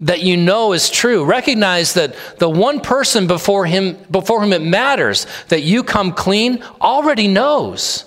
that 0.00 0.22
you 0.22 0.36
know 0.36 0.72
is 0.72 0.90
true. 0.90 1.24
Recognize 1.24 1.94
that 1.94 2.14
the 2.38 2.48
one 2.48 2.80
person 2.80 3.26
before 3.26 3.66
him 3.66 3.96
before 4.10 4.40
whom 4.40 4.52
it 4.52 4.62
matters 4.62 5.26
that 5.48 5.62
you 5.62 5.82
come 5.82 6.12
clean 6.12 6.62
already 6.80 7.26
knows. 7.26 8.04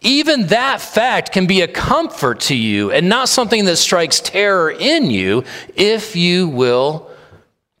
Even 0.00 0.48
that 0.48 0.80
fact 0.80 1.32
can 1.32 1.46
be 1.46 1.62
a 1.62 1.68
comfort 1.68 2.40
to 2.40 2.56
you 2.56 2.90
and 2.90 3.08
not 3.08 3.28
something 3.28 3.64
that 3.64 3.76
strikes 3.76 4.20
terror 4.20 4.70
in 4.70 5.10
you 5.10 5.44
if 5.74 6.14
you 6.14 6.48
will 6.48 7.10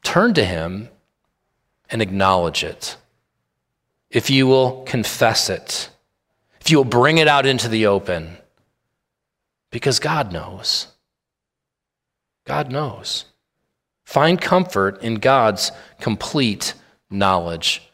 turn 0.02 0.34
to 0.34 0.44
him 0.44 0.88
and 1.90 2.00
acknowledge 2.00 2.64
it. 2.64 2.96
If 4.10 4.30
you 4.30 4.46
will 4.46 4.82
confess 4.84 5.50
it. 5.50 5.90
If 6.60 6.70
you 6.70 6.78
will 6.78 6.84
bring 6.84 7.18
it 7.18 7.28
out 7.28 7.44
into 7.44 7.68
the 7.68 7.86
open. 7.86 8.38
Because 9.70 9.98
God 9.98 10.32
knows. 10.32 10.88
God 12.46 12.70
knows. 12.72 13.26
Find 14.04 14.40
comfort 14.40 15.02
in 15.02 15.16
God's 15.16 15.72
complete 16.00 16.74
knowledge. 17.10 17.85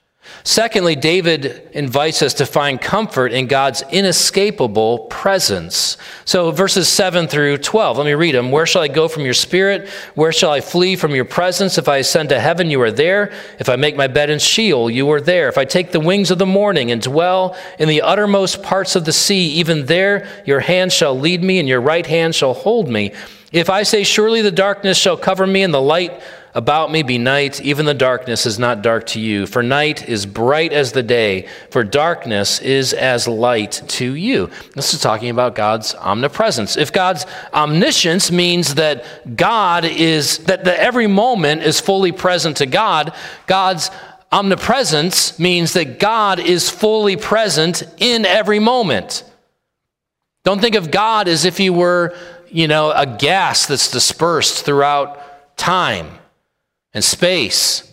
Secondly, 0.44 0.96
David 0.96 1.68
invites 1.72 2.20
us 2.20 2.34
to 2.34 2.46
find 2.46 2.80
comfort 2.80 3.32
in 3.32 3.46
God's 3.46 3.82
inescapable 3.90 5.00
presence. 5.00 5.96
So, 6.24 6.50
verses 6.50 6.88
7 6.88 7.28
through 7.28 7.58
12, 7.58 7.98
let 7.98 8.04
me 8.04 8.14
read 8.14 8.34
them. 8.34 8.50
Where 8.50 8.66
shall 8.66 8.82
I 8.82 8.88
go 8.88 9.06
from 9.06 9.22
your 9.24 9.34
spirit? 9.34 9.88
Where 10.14 10.32
shall 10.32 10.50
I 10.50 10.60
flee 10.60 10.96
from 10.96 11.14
your 11.14 11.24
presence? 11.24 11.78
If 11.78 11.88
I 11.88 11.98
ascend 11.98 12.30
to 12.30 12.40
heaven, 12.40 12.70
you 12.70 12.80
are 12.82 12.90
there. 12.90 13.32
If 13.60 13.68
I 13.68 13.76
make 13.76 13.94
my 13.96 14.08
bed 14.08 14.30
in 14.30 14.40
Sheol, 14.40 14.90
you 14.90 15.10
are 15.12 15.20
there. 15.20 15.48
If 15.48 15.58
I 15.58 15.64
take 15.64 15.92
the 15.92 16.00
wings 16.00 16.32
of 16.32 16.38
the 16.38 16.46
morning 16.46 16.90
and 16.90 17.00
dwell 17.00 17.56
in 17.78 17.88
the 17.88 18.02
uttermost 18.02 18.64
parts 18.64 18.96
of 18.96 19.04
the 19.04 19.12
sea, 19.12 19.46
even 19.54 19.86
there 19.86 20.28
your 20.44 20.60
hand 20.60 20.92
shall 20.92 21.18
lead 21.18 21.42
me, 21.42 21.60
and 21.60 21.68
your 21.68 21.80
right 21.80 22.06
hand 22.06 22.34
shall 22.34 22.54
hold 22.54 22.88
me. 22.88 23.12
If 23.52 23.70
I 23.70 23.84
say, 23.84 24.02
Surely 24.02 24.42
the 24.42 24.50
darkness 24.50 24.98
shall 24.98 25.16
cover 25.16 25.46
me, 25.46 25.62
and 25.62 25.72
the 25.72 25.80
light 25.80 26.20
about 26.54 26.92
me 26.92 27.02
be 27.02 27.16
night, 27.16 27.62
even 27.62 27.86
the 27.86 27.94
darkness 27.94 28.44
is 28.44 28.58
not 28.58 28.82
dark 28.82 29.06
to 29.06 29.20
you. 29.20 29.46
For 29.46 29.62
night 29.62 30.06
is 30.06 30.26
bright 30.26 30.72
as 30.72 30.92
the 30.92 31.02
day, 31.02 31.48
for 31.70 31.82
darkness 31.82 32.60
is 32.60 32.92
as 32.92 33.26
light 33.26 33.82
to 33.88 34.14
you. 34.14 34.50
This 34.74 34.92
is 34.92 35.00
talking 35.00 35.30
about 35.30 35.54
God's 35.54 35.94
omnipresence. 35.94 36.76
If 36.76 36.92
God's 36.92 37.24
omniscience 37.54 38.30
means 38.30 38.74
that 38.74 39.34
God 39.34 39.86
is, 39.86 40.38
that, 40.40 40.64
that 40.64 40.78
every 40.78 41.06
moment 41.06 41.62
is 41.62 41.80
fully 41.80 42.12
present 42.12 42.58
to 42.58 42.66
God, 42.66 43.14
God's 43.46 43.90
omnipresence 44.30 45.38
means 45.38 45.72
that 45.72 45.98
God 45.98 46.38
is 46.38 46.68
fully 46.68 47.16
present 47.16 47.82
in 47.96 48.26
every 48.26 48.58
moment. 48.58 49.24
Don't 50.44 50.60
think 50.60 50.74
of 50.74 50.90
God 50.90 51.28
as 51.28 51.46
if 51.46 51.56
he 51.56 51.70
were 51.70 52.14
you 52.50 52.68
know, 52.68 52.90
a 52.90 53.06
gas 53.06 53.64
that's 53.64 53.90
dispersed 53.90 54.66
throughout 54.66 55.56
time 55.56 56.18
and 56.94 57.04
space. 57.04 57.90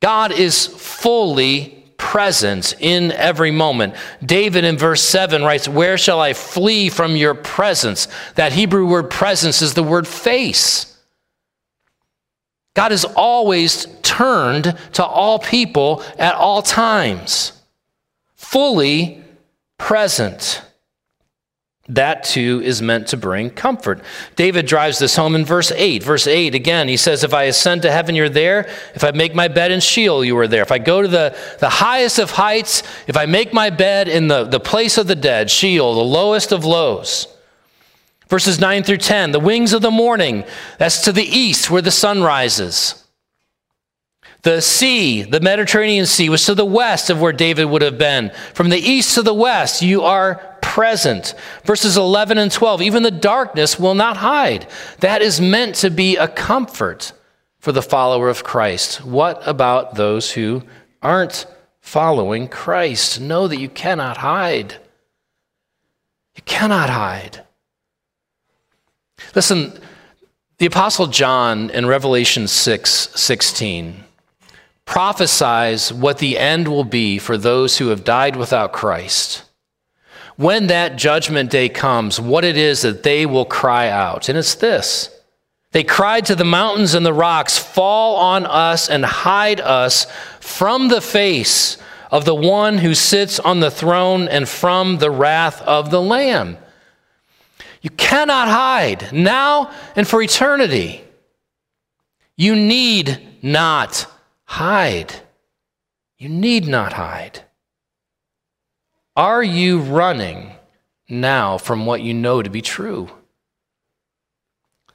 God 0.00 0.32
is 0.32 0.66
fully 0.66 1.80
present 1.96 2.74
in 2.80 3.12
every 3.12 3.50
moment. 3.50 3.94
David 4.24 4.64
in 4.64 4.78
verse 4.78 5.02
7 5.02 5.42
writes, 5.42 5.68
Where 5.68 5.98
shall 5.98 6.20
I 6.20 6.32
flee 6.32 6.88
from 6.88 7.14
your 7.14 7.34
presence? 7.34 8.08
That 8.36 8.52
Hebrew 8.52 8.86
word 8.86 9.10
presence 9.10 9.60
is 9.60 9.74
the 9.74 9.82
word 9.82 10.08
face. 10.08 10.98
God 12.74 12.92
is 12.92 13.04
always 13.04 13.86
turned 14.02 14.76
to 14.94 15.04
all 15.04 15.38
people 15.38 16.02
at 16.18 16.34
all 16.34 16.62
times, 16.62 17.52
fully 18.34 19.22
present. 19.76 20.62
That 21.94 22.22
too 22.24 22.60
is 22.64 22.80
meant 22.80 23.08
to 23.08 23.16
bring 23.16 23.50
comfort. 23.50 24.00
David 24.36 24.66
drives 24.66 24.98
this 24.98 25.16
home 25.16 25.34
in 25.34 25.44
verse 25.44 25.72
8. 25.72 26.02
Verse 26.02 26.26
8, 26.26 26.54
again, 26.54 26.88
he 26.88 26.96
says, 26.96 27.24
If 27.24 27.34
I 27.34 27.44
ascend 27.44 27.82
to 27.82 27.90
heaven, 27.90 28.14
you're 28.14 28.28
there. 28.28 28.68
If 28.94 29.02
I 29.02 29.10
make 29.10 29.34
my 29.34 29.48
bed 29.48 29.72
in 29.72 29.80
Sheol, 29.80 30.24
you 30.24 30.38
are 30.38 30.46
there. 30.46 30.62
If 30.62 30.72
I 30.72 30.78
go 30.78 31.02
to 31.02 31.08
the, 31.08 31.36
the 31.58 31.68
highest 31.68 32.18
of 32.18 32.30
heights, 32.30 32.82
if 33.06 33.16
I 33.16 33.26
make 33.26 33.52
my 33.52 33.70
bed 33.70 34.08
in 34.08 34.28
the, 34.28 34.44
the 34.44 34.60
place 34.60 34.98
of 34.98 35.08
the 35.08 35.16
dead, 35.16 35.50
Sheol, 35.50 35.94
the 35.94 36.04
lowest 36.04 36.52
of 36.52 36.64
lows. 36.64 37.26
Verses 38.28 38.60
9 38.60 38.84
through 38.84 38.98
10, 38.98 39.32
the 39.32 39.40
wings 39.40 39.72
of 39.72 39.82
the 39.82 39.90
morning, 39.90 40.44
that's 40.78 41.02
to 41.02 41.12
the 41.12 41.24
east 41.24 41.70
where 41.70 41.82
the 41.82 41.90
sun 41.90 42.22
rises. 42.22 43.04
The 44.42 44.62
sea, 44.62 45.22
the 45.22 45.40
Mediterranean 45.40 46.06
Sea, 46.06 46.30
was 46.30 46.46
to 46.46 46.54
the 46.54 46.64
west 46.64 47.10
of 47.10 47.20
where 47.20 47.32
David 47.32 47.66
would 47.66 47.82
have 47.82 47.98
been. 47.98 48.30
From 48.54 48.70
the 48.70 48.78
east 48.78 49.16
to 49.16 49.22
the 49.22 49.34
west, 49.34 49.82
you 49.82 50.02
are 50.02 50.49
present. 50.70 51.34
Verses 51.64 51.96
11 51.96 52.38
and 52.38 52.52
12, 52.52 52.80
even 52.82 53.02
the 53.02 53.10
darkness 53.10 53.76
will 53.76 53.94
not 53.94 54.18
hide. 54.18 54.68
That 55.00 55.20
is 55.20 55.40
meant 55.40 55.74
to 55.76 55.90
be 55.90 56.16
a 56.16 56.28
comfort 56.28 57.12
for 57.58 57.72
the 57.72 57.82
follower 57.82 58.28
of 58.28 58.44
Christ. 58.44 59.04
What 59.04 59.42
about 59.48 59.96
those 59.96 60.30
who 60.30 60.62
aren't 61.02 61.46
following 61.80 62.46
Christ? 62.46 63.20
Know 63.20 63.48
that 63.48 63.58
you 63.58 63.68
cannot 63.68 64.18
hide. 64.18 64.74
You 66.36 66.42
cannot 66.44 66.88
hide. 66.88 67.44
Listen, 69.34 69.76
the 70.58 70.66
Apostle 70.66 71.08
John 71.08 71.70
in 71.70 71.86
Revelation 71.86 72.46
6 72.46 73.10
16 73.16 74.04
prophesies 74.84 75.92
what 75.92 76.18
the 76.18 76.38
end 76.38 76.68
will 76.68 76.84
be 76.84 77.18
for 77.18 77.36
those 77.36 77.78
who 77.78 77.88
have 77.88 78.04
died 78.04 78.36
without 78.36 78.72
Christ. 78.72 79.49
When 80.40 80.68
that 80.68 80.96
judgment 80.96 81.50
day 81.50 81.68
comes, 81.68 82.18
what 82.18 82.46
it 82.46 82.56
is 82.56 82.80
that 82.80 83.02
they 83.02 83.26
will 83.26 83.44
cry 83.44 83.90
out. 83.90 84.30
And 84.30 84.38
it's 84.38 84.54
this 84.54 85.14
they 85.72 85.84
cried 85.84 86.24
to 86.24 86.34
the 86.34 86.46
mountains 86.46 86.94
and 86.94 87.04
the 87.04 87.12
rocks, 87.12 87.58
Fall 87.58 88.16
on 88.16 88.46
us 88.46 88.88
and 88.88 89.04
hide 89.04 89.60
us 89.60 90.06
from 90.40 90.88
the 90.88 91.02
face 91.02 91.76
of 92.10 92.24
the 92.24 92.34
one 92.34 92.78
who 92.78 92.94
sits 92.94 93.38
on 93.38 93.60
the 93.60 93.70
throne 93.70 94.28
and 94.28 94.48
from 94.48 94.96
the 94.96 95.10
wrath 95.10 95.60
of 95.60 95.90
the 95.90 96.00
Lamb. 96.00 96.56
You 97.82 97.90
cannot 97.90 98.48
hide 98.48 99.12
now 99.12 99.70
and 99.94 100.08
for 100.08 100.22
eternity. 100.22 101.04
You 102.38 102.56
need 102.56 103.20
not 103.42 104.06
hide. 104.44 105.16
You 106.16 106.30
need 106.30 106.66
not 106.66 106.94
hide. 106.94 107.42
Are 109.20 109.42
you 109.42 109.80
running 109.80 110.50
now 111.06 111.58
from 111.58 111.84
what 111.84 112.00
you 112.00 112.14
know 112.14 112.40
to 112.40 112.48
be 112.48 112.62
true? 112.62 113.10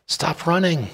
Stop 0.07 0.47
running. 0.47 0.87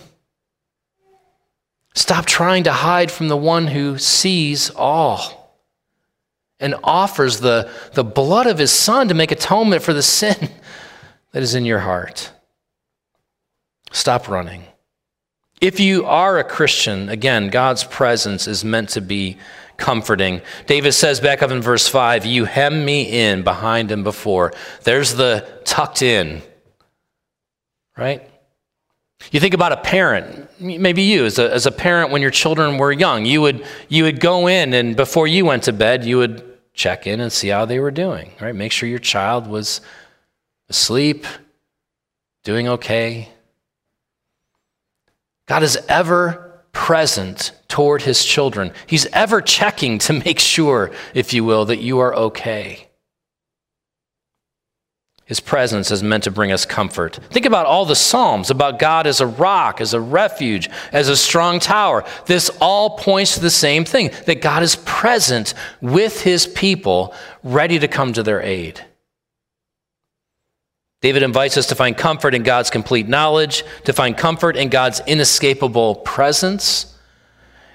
Stop 1.95 2.25
trying 2.25 2.65
to 2.65 2.73
hide 2.73 3.09
from 3.09 3.29
the 3.29 3.37
one 3.37 3.67
who 3.67 3.97
sees 3.97 4.69
all 4.71 5.55
and 6.59 6.75
offers 6.83 7.39
the, 7.39 7.71
the 7.93 8.03
blood 8.03 8.47
of 8.47 8.57
his 8.57 8.73
son 8.73 9.07
to 9.07 9.13
make 9.13 9.31
atonement 9.31 9.81
for 9.81 9.93
the 9.93 10.03
sin 10.19 10.49
that 11.31 11.41
is 11.41 11.55
in 11.55 11.63
your 11.63 11.79
heart. 11.79 12.33
Stop 13.93 14.27
running. 14.27 14.65
If 15.61 15.79
you 15.79 16.05
are 16.05 16.39
a 16.39 16.43
Christian, 16.43 17.07
again, 17.07 17.49
God's 17.49 17.83
presence 17.83 18.47
is 18.47 18.65
meant 18.65 18.89
to 18.89 19.01
be 19.01 19.37
comforting. 19.77 20.41
David 20.65 20.93
says 20.93 21.19
back 21.19 21.43
up 21.43 21.51
in 21.51 21.61
verse 21.61 21.87
5 21.87 22.25
You 22.25 22.45
hem 22.45 22.83
me 22.83 23.03
in 23.03 23.43
behind 23.43 23.91
and 23.91 24.03
before. 24.03 24.53
There's 24.83 25.13
the 25.13 25.47
tucked 25.63 26.01
in, 26.01 26.41
right? 27.95 28.27
You 29.31 29.39
think 29.39 29.53
about 29.53 29.71
a 29.71 29.77
parent, 29.77 30.49
maybe 30.59 31.03
you 31.03 31.25
as 31.25 31.37
a, 31.37 31.53
as 31.53 31.67
a 31.67 31.71
parent 31.71 32.11
when 32.11 32.23
your 32.23 32.31
children 32.31 32.77
were 32.79 32.91
young, 32.91 33.23
you 33.25 33.39
would, 33.41 33.63
you 33.87 34.05
would 34.05 34.19
go 34.19 34.47
in 34.47 34.73
and 34.73 34.95
before 34.95 35.27
you 35.27 35.45
went 35.45 35.63
to 35.63 35.73
bed, 35.73 36.03
you 36.03 36.17
would 36.17 36.57
check 36.73 37.05
in 37.05 37.19
and 37.19 37.31
see 37.31 37.49
how 37.49 37.65
they 37.65 37.79
were 37.79 37.91
doing, 37.91 38.31
right? 38.41 38.55
Make 38.55 38.71
sure 38.71 38.89
your 38.89 38.97
child 38.97 39.45
was 39.45 39.81
asleep, 40.69 41.27
doing 42.43 42.67
okay. 42.67 43.29
God 45.51 45.63
is 45.63 45.77
ever 45.89 46.63
present 46.71 47.51
toward 47.67 48.03
his 48.03 48.23
children. 48.23 48.71
He's 48.87 49.05
ever 49.07 49.41
checking 49.41 49.99
to 49.99 50.13
make 50.13 50.39
sure, 50.39 50.91
if 51.13 51.33
you 51.33 51.43
will, 51.43 51.65
that 51.65 51.81
you 51.81 51.99
are 51.99 52.15
okay. 52.15 52.87
His 55.25 55.41
presence 55.41 55.91
is 55.91 56.01
meant 56.01 56.23
to 56.23 56.31
bring 56.31 56.53
us 56.53 56.63
comfort. 56.63 57.19
Think 57.31 57.45
about 57.45 57.65
all 57.65 57.83
the 57.83 57.97
Psalms 57.97 58.49
about 58.49 58.79
God 58.79 59.05
as 59.05 59.19
a 59.19 59.27
rock, 59.27 59.81
as 59.81 59.93
a 59.93 59.99
refuge, 59.99 60.69
as 60.93 61.09
a 61.09 61.17
strong 61.17 61.59
tower. 61.59 62.05
This 62.27 62.49
all 62.61 62.91
points 62.97 63.33
to 63.33 63.41
the 63.41 63.49
same 63.49 63.83
thing 63.83 64.11
that 64.27 64.41
God 64.41 64.63
is 64.63 64.77
present 64.77 65.53
with 65.81 66.21
his 66.21 66.47
people, 66.47 67.13
ready 67.43 67.77
to 67.77 67.89
come 67.89 68.13
to 68.13 68.23
their 68.23 68.41
aid. 68.41 68.85
David 71.01 71.23
invites 71.23 71.57
us 71.57 71.65
to 71.67 71.75
find 71.75 71.97
comfort 71.97 72.35
in 72.35 72.43
God's 72.43 72.69
complete 72.69 73.07
knowledge, 73.07 73.63
to 73.85 73.93
find 73.93 74.15
comfort 74.15 74.55
in 74.55 74.69
God's 74.69 75.01
inescapable 75.07 75.95
presence. 75.95 76.95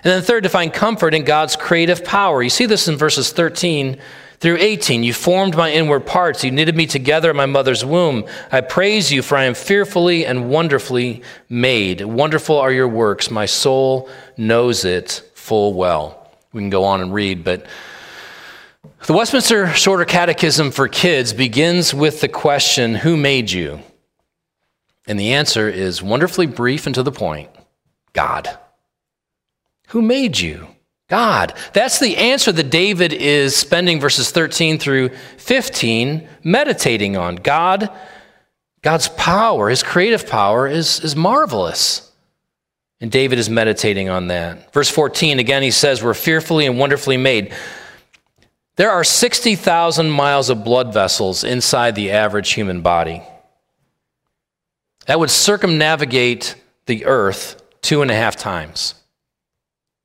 And 0.05 0.13
then, 0.13 0.23
third, 0.23 0.45
to 0.45 0.49
find 0.49 0.73
comfort 0.73 1.13
in 1.13 1.25
God's 1.25 1.57
creative 1.57 2.05
power. 2.05 2.41
You 2.41 2.51
see 2.51 2.67
this 2.67 2.87
in 2.87 2.97
verses 2.97 3.33
13 3.33 3.99
through 4.39 4.59
18. 4.59 5.03
You 5.03 5.13
formed 5.13 5.57
my 5.57 5.73
inward 5.73 6.07
parts. 6.07 6.45
You 6.45 6.53
knitted 6.53 6.77
me 6.77 6.87
together 6.87 7.31
in 7.31 7.37
my 7.37 7.47
mother's 7.47 7.85
womb. 7.85 8.27
I 8.53 8.61
praise 8.61 9.11
you, 9.11 9.23
for 9.23 9.37
I 9.37 9.45
am 9.45 9.55
fearfully 9.55 10.25
and 10.25 10.49
wonderfully 10.49 11.23
made. 11.49 12.03
Wonderful 12.03 12.57
are 12.57 12.71
your 12.71 12.87
works. 12.87 13.29
My 13.29 13.47
soul 13.47 14.09
knows 14.37 14.85
it 14.85 15.29
full 15.35 15.75
well. 15.75 16.31
We 16.53 16.61
can 16.61 16.71
go 16.71 16.85
on 16.85 17.01
and 17.01 17.13
read, 17.13 17.43
but 17.43 17.67
the 19.07 19.13
Westminster 19.13 19.69
Shorter 19.73 20.05
Catechism 20.05 20.71
for 20.71 20.89
Kids 20.89 21.33
begins 21.33 21.95
with 21.95 22.21
the 22.21 22.29
question, 22.29 22.95
Who 22.95 23.17
made 23.17 23.51
you? 23.51 23.81
And 25.07 25.19
the 25.19 25.35
answer 25.35 25.69
is 25.69 26.03
wonderfully 26.03 26.47
brief 26.47 26.87
and 26.87 26.95
to 26.95 27.03
the 27.03 27.13
point 27.13 27.51
God. 28.13 28.59
Who 29.89 30.03
made 30.03 30.39
you? 30.39 30.67
God. 31.09 31.55
That's 31.73 32.01
the 32.01 32.17
answer 32.17 32.51
that 32.51 32.71
David 32.71 33.13
is 33.13 33.55
spending 33.55 34.01
verses 34.01 34.31
13 34.33 34.79
through 34.79 35.11
15 35.39 36.29
meditating 36.43 37.17
on. 37.17 37.37
God, 37.37 37.91
God's 38.83 39.09
power, 39.11 39.69
his 39.69 39.85
creative 39.85 40.29
power, 40.29 40.67
is, 40.67 40.99
is 41.01 41.15
marvelous. 41.15 42.11
And 43.01 43.13
David 43.13 43.39
is 43.39 43.49
meditating 43.49 44.09
on 44.09 44.29
that. 44.29 44.73
Verse 44.73 44.89
14, 44.89 45.39
again, 45.39 45.63
he 45.63 45.71
says, 45.71 46.03
We're 46.03 46.15
fearfully 46.15 46.67
and 46.67 46.79
wonderfully 46.79 47.19
made. 47.19 47.53
There 48.77 48.91
are 48.91 49.05
60,000 49.05 50.11
miles 50.11 50.51
of 50.51 50.63
blood 50.63 50.93
vessels 50.93 51.45
inside 51.45 51.95
the 51.95 52.11
average 52.11 52.53
human 52.53 52.83
body. 52.83 53.23
That 55.07 55.19
would 55.19 55.31
circumnavigate 55.31 56.57
the 56.85 57.07
earth 57.07 57.63
two 57.81 58.03
and 58.03 58.11
a 58.11 58.15
half 58.15 58.37
times. 58.37 58.95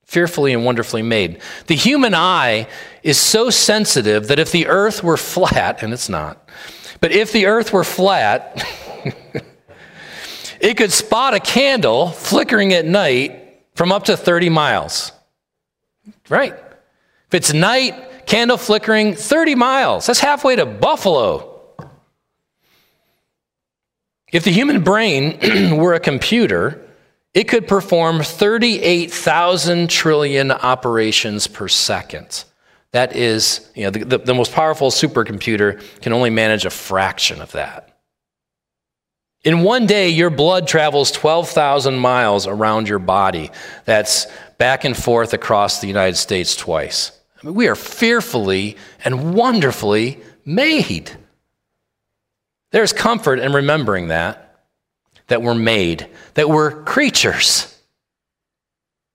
Fearfully 0.06 0.52
and 0.54 0.64
wonderfully 0.64 1.02
made. 1.02 1.40
The 1.66 1.76
human 1.76 2.14
eye 2.14 2.66
is 3.02 3.18
so 3.18 3.50
sensitive 3.50 4.28
that 4.28 4.38
if 4.38 4.52
the 4.52 4.66
earth 4.66 5.02
were 5.02 5.16
flat, 5.16 5.82
and 5.82 5.92
it's 5.92 6.08
not, 6.08 6.48
but 7.00 7.12
if 7.12 7.32
the 7.32 7.46
earth 7.46 7.72
were 7.72 7.84
flat, 7.84 8.64
it 10.60 10.76
could 10.76 10.92
spot 10.92 11.34
a 11.34 11.40
candle 11.40 12.08
flickering 12.08 12.72
at 12.72 12.86
night 12.86 13.64
from 13.74 13.92
up 13.92 14.04
to 14.04 14.16
30 14.16 14.48
miles. 14.48 15.12
Right? 16.28 16.54
If 17.28 17.34
it's 17.34 17.52
night, 17.52 18.11
candle 18.32 18.56
flickering 18.56 19.14
30 19.14 19.56
miles. 19.56 20.06
That's 20.06 20.18
halfway 20.18 20.56
to 20.56 20.64
Buffalo. 20.64 21.50
If 24.32 24.44
the 24.44 24.50
human 24.50 24.82
brain 24.82 25.76
were 25.76 25.92
a 25.92 26.00
computer, 26.00 26.80
it 27.34 27.44
could 27.44 27.68
perform 27.68 28.22
38,000 28.22 29.90
trillion 29.90 30.50
operations 30.50 31.46
per 31.46 31.68
second. 31.68 32.44
That 32.92 33.14
is, 33.14 33.70
you 33.74 33.84
know, 33.84 33.90
the, 33.90 34.04
the, 34.06 34.18
the, 34.18 34.34
most 34.34 34.52
powerful 34.52 34.90
supercomputer 34.90 35.82
can 36.00 36.14
only 36.14 36.30
manage 36.30 36.64
a 36.64 36.70
fraction 36.70 37.42
of 37.42 37.52
that. 37.52 37.98
In 39.44 39.62
one 39.62 39.84
day, 39.84 40.08
your 40.08 40.30
blood 40.30 40.66
travels 40.66 41.10
12,000 41.10 41.98
miles 41.98 42.46
around 42.46 42.88
your 42.88 42.98
body. 42.98 43.50
That's 43.84 44.26
back 44.56 44.84
and 44.84 44.96
forth 44.96 45.34
across 45.34 45.82
the 45.82 45.86
United 45.86 46.16
States 46.16 46.56
twice. 46.56 47.18
I 47.42 47.46
mean, 47.46 47.54
we 47.54 47.68
are 47.68 47.74
fearfully 47.74 48.76
and 49.04 49.34
wonderfully 49.34 50.20
made. 50.44 51.10
There's 52.70 52.92
comfort 52.92 53.38
in 53.38 53.52
remembering 53.52 54.08
that, 54.08 54.64
that 55.26 55.42
we're 55.42 55.54
made, 55.54 56.08
that 56.34 56.48
we're 56.48 56.82
creatures. 56.84 57.68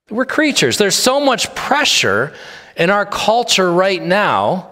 We're 0.09 0.25
creatures. 0.25 0.77
There's 0.77 0.95
so 0.95 1.19
much 1.19 1.53
pressure 1.55 2.33
in 2.75 2.89
our 2.89 3.05
culture 3.05 3.71
right 3.71 4.01
now 4.01 4.71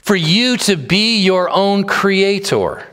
for 0.00 0.16
you 0.16 0.56
to 0.58 0.76
be 0.76 1.18
your 1.18 1.48
own 1.48 1.84
creator. 1.84 2.86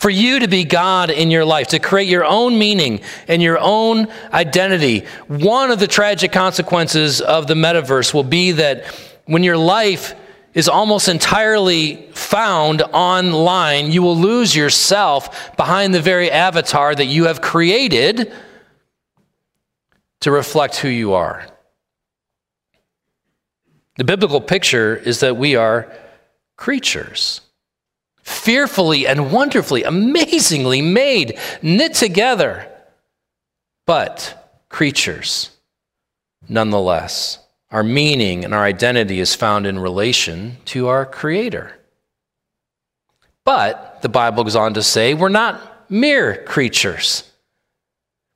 For 0.00 0.08
you 0.08 0.38
to 0.40 0.48
be 0.48 0.64
God 0.64 1.10
in 1.10 1.30
your 1.30 1.44
life, 1.44 1.68
to 1.68 1.78
create 1.78 2.08
your 2.08 2.24
own 2.24 2.58
meaning 2.58 3.02
and 3.28 3.42
your 3.42 3.58
own 3.60 4.08
identity. 4.32 5.04
One 5.28 5.70
of 5.70 5.78
the 5.78 5.86
tragic 5.86 6.32
consequences 6.32 7.20
of 7.20 7.46
the 7.46 7.54
metaverse 7.54 8.14
will 8.14 8.24
be 8.24 8.52
that 8.52 8.86
when 9.26 9.44
your 9.44 9.58
life 9.58 10.14
is 10.54 10.70
almost 10.70 11.08
entirely 11.08 12.08
found 12.12 12.80
online, 12.80 13.92
you 13.92 14.02
will 14.02 14.16
lose 14.16 14.56
yourself 14.56 15.54
behind 15.58 15.92
the 15.92 16.00
very 16.00 16.30
avatar 16.30 16.94
that 16.94 17.04
you 17.04 17.24
have 17.24 17.42
created 17.42 18.32
to 20.20 20.30
reflect 20.30 20.76
who 20.76 20.88
you 20.88 21.12
are. 21.12 21.46
The 23.96 24.04
biblical 24.04 24.40
picture 24.40 24.96
is 24.96 25.20
that 25.20 25.36
we 25.36 25.56
are 25.56 25.92
creatures, 26.56 27.42
fearfully 28.30 29.06
and 29.06 29.32
wonderfully, 29.32 29.82
amazingly 29.82 30.80
made, 30.80 31.38
knit 31.62 31.94
together, 31.94 32.70
but 33.86 34.62
creatures 34.68 35.50
nonetheless. 36.48 37.38
Our 37.70 37.82
meaning 37.84 38.44
and 38.44 38.52
our 38.52 38.64
identity 38.64 39.20
is 39.20 39.34
found 39.34 39.66
in 39.66 39.78
relation 39.78 40.56
to 40.66 40.88
our 40.88 41.06
Creator. 41.06 41.72
But 43.44 44.02
the 44.02 44.08
Bible 44.08 44.44
goes 44.44 44.56
on 44.56 44.74
to 44.74 44.82
say 44.82 45.14
we're 45.14 45.28
not 45.28 45.90
mere 45.90 46.42
creatures. 46.44 47.30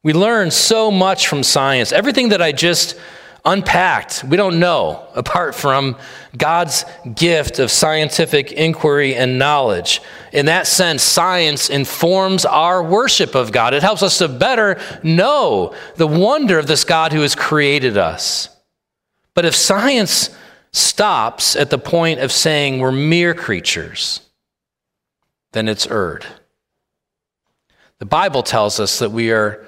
We 0.05 0.13
learn 0.13 0.51
so 0.51 0.91
much 0.91 1.29
from 1.29 1.43
science. 1.43 1.91
Everything 1.91 2.29
that 2.29 2.43
I 2.43 2.53
just 2.53 2.99
unpacked, 3.45 4.25
we 4.25 4.37
don't 4.37 4.59
know 4.59 5.07
apart 5.15 5.55
from 5.55 5.97
God's 6.37 6.85
gift 7.15 7.59
of 7.59 7.71
scientific 7.71 8.53
inquiry 8.53 9.15
and 9.15 9.39
knowledge. 9.39 10.01
In 10.33 10.47
that 10.47 10.67
sense, 10.67 11.03
science 11.03 11.69
informs 11.69 12.45
our 12.45 12.83
worship 12.83 13.35
of 13.35 13.53
God. 13.53 13.75
It 13.75 13.83
helps 13.83 14.03
us 14.03 14.19
to 14.19 14.29
better 14.29 14.81
know 15.03 15.75
the 15.97 16.07
wonder 16.07 16.59
of 16.59 16.67
this 16.67 16.85
God 16.85 17.13
who 17.13 17.21
has 17.21 17.35
created 17.35 17.99
us. 17.99 18.49
But 19.35 19.45
if 19.45 19.55
science 19.55 20.35
stops 20.73 21.55
at 21.55 21.71
the 21.71 21.79
point 21.79 22.21
of 22.21 22.33
saying 22.33 22.79
we're 22.79 22.93
mere 22.93 23.35
creatures, 23.35 24.21
then 25.53 25.69
it's 25.69 25.87
erred. 25.87 26.27
The 27.99 28.07
Bible 28.07 28.43
tells 28.43 28.81
us 28.81 28.99
that 28.99 29.13
we 29.13 29.31
are 29.31 29.65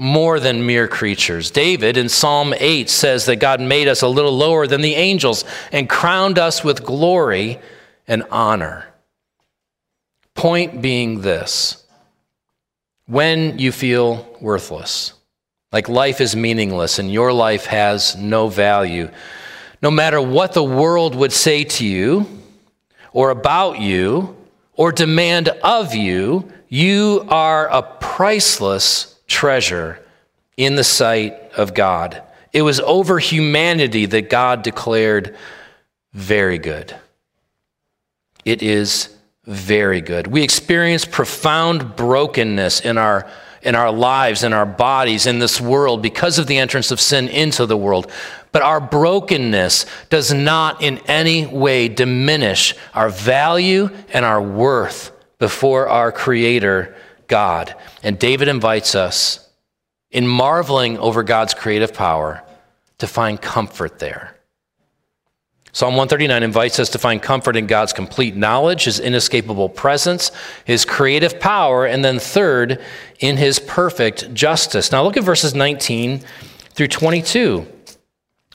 more 0.00 0.38
than 0.38 0.64
mere 0.64 0.86
creatures. 0.86 1.50
David 1.50 1.96
in 1.96 2.08
Psalm 2.08 2.54
8 2.56 2.88
says 2.88 3.26
that 3.26 3.36
God 3.36 3.60
made 3.60 3.88
us 3.88 4.00
a 4.00 4.08
little 4.08 4.36
lower 4.36 4.68
than 4.68 4.80
the 4.80 4.94
angels 4.94 5.44
and 5.72 5.90
crowned 5.90 6.38
us 6.38 6.62
with 6.62 6.84
glory 6.84 7.58
and 8.06 8.22
honor. 8.30 8.86
Point 10.34 10.80
being 10.80 11.20
this 11.20 11.84
when 13.06 13.58
you 13.58 13.72
feel 13.72 14.36
worthless, 14.40 15.14
like 15.72 15.88
life 15.88 16.20
is 16.20 16.36
meaningless 16.36 17.00
and 17.00 17.12
your 17.12 17.32
life 17.32 17.66
has 17.66 18.14
no 18.14 18.46
value. 18.46 19.10
No 19.82 19.90
matter 19.90 20.22
what 20.22 20.52
the 20.52 20.62
world 20.62 21.16
would 21.16 21.32
say 21.32 21.64
to 21.64 21.84
you 21.84 22.24
or 23.12 23.30
about 23.30 23.80
you 23.80 24.36
or 24.74 24.92
demand 24.92 25.48
of 25.48 25.92
you, 25.92 26.52
you 26.68 27.26
are 27.28 27.68
a 27.68 27.82
priceless 27.82 29.17
treasure 29.28 30.04
in 30.56 30.74
the 30.74 30.84
sight 30.84 31.34
of 31.56 31.74
God. 31.74 32.22
It 32.52 32.62
was 32.62 32.80
over 32.80 33.18
humanity 33.18 34.06
that 34.06 34.30
God 34.30 34.62
declared 34.62 35.36
very 36.12 36.58
good. 36.58 36.96
It 38.44 38.62
is 38.62 39.14
very 39.44 40.00
good. 40.00 40.26
We 40.26 40.42
experience 40.42 41.04
profound 41.04 41.96
brokenness 41.96 42.80
in 42.80 42.98
our 42.98 43.30
in 43.60 43.74
our 43.74 43.90
lives, 43.90 44.44
in 44.44 44.52
our 44.52 44.64
bodies, 44.64 45.26
in 45.26 45.40
this 45.40 45.60
world 45.60 46.00
because 46.00 46.38
of 46.38 46.46
the 46.46 46.58
entrance 46.58 46.90
of 46.90 47.00
sin 47.00 47.28
into 47.28 47.66
the 47.66 47.76
world. 47.76 48.10
But 48.52 48.62
our 48.62 48.80
brokenness 48.80 49.84
does 50.10 50.32
not 50.32 50.82
in 50.82 50.98
any 51.08 51.46
way 51.46 51.88
diminish 51.88 52.74
our 52.94 53.10
value 53.10 53.90
and 54.12 54.24
our 54.24 54.40
worth 54.40 55.10
before 55.38 55.88
our 55.88 56.12
Creator, 56.12 56.96
God. 57.28 57.74
And 58.02 58.18
David 58.18 58.48
invites 58.48 58.94
us, 58.94 59.48
in 60.10 60.26
marveling 60.26 60.98
over 60.98 61.22
God's 61.22 61.54
creative 61.54 61.94
power, 61.94 62.42
to 62.98 63.06
find 63.06 63.40
comfort 63.40 63.98
there. 63.98 64.34
Psalm 65.72 65.94
139 65.94 66.42
invites 66.42 66.80
us 66.80 66.88
to 66.90 66.98
find 66.98 67.22
comfort 67.22 67.54
in 67.54 67.66
God's 67.66 67.92
complete 67.92 68.34
knowledge, 68.34 68.84
his 68.84 68.98
inescapable 68.98 69.68
presence, 69.68 70.32
his 70.64 70.84
creative 70.84 71.38
power, 71.38 71.86
and 71.86 72.04
then 72.04 72.18
third, 72.18 72.82
in 73.20 73.36
his 73.36 73.60
perfect 73.60 74.32
justice. 74.34 74.90
Now 74.90 75.04
look 75.04 75.16
at 75.16 75.24
verses 75.24 75.54
19 75.54 76.20
through 76.70 76.88
22. 76.88 77.66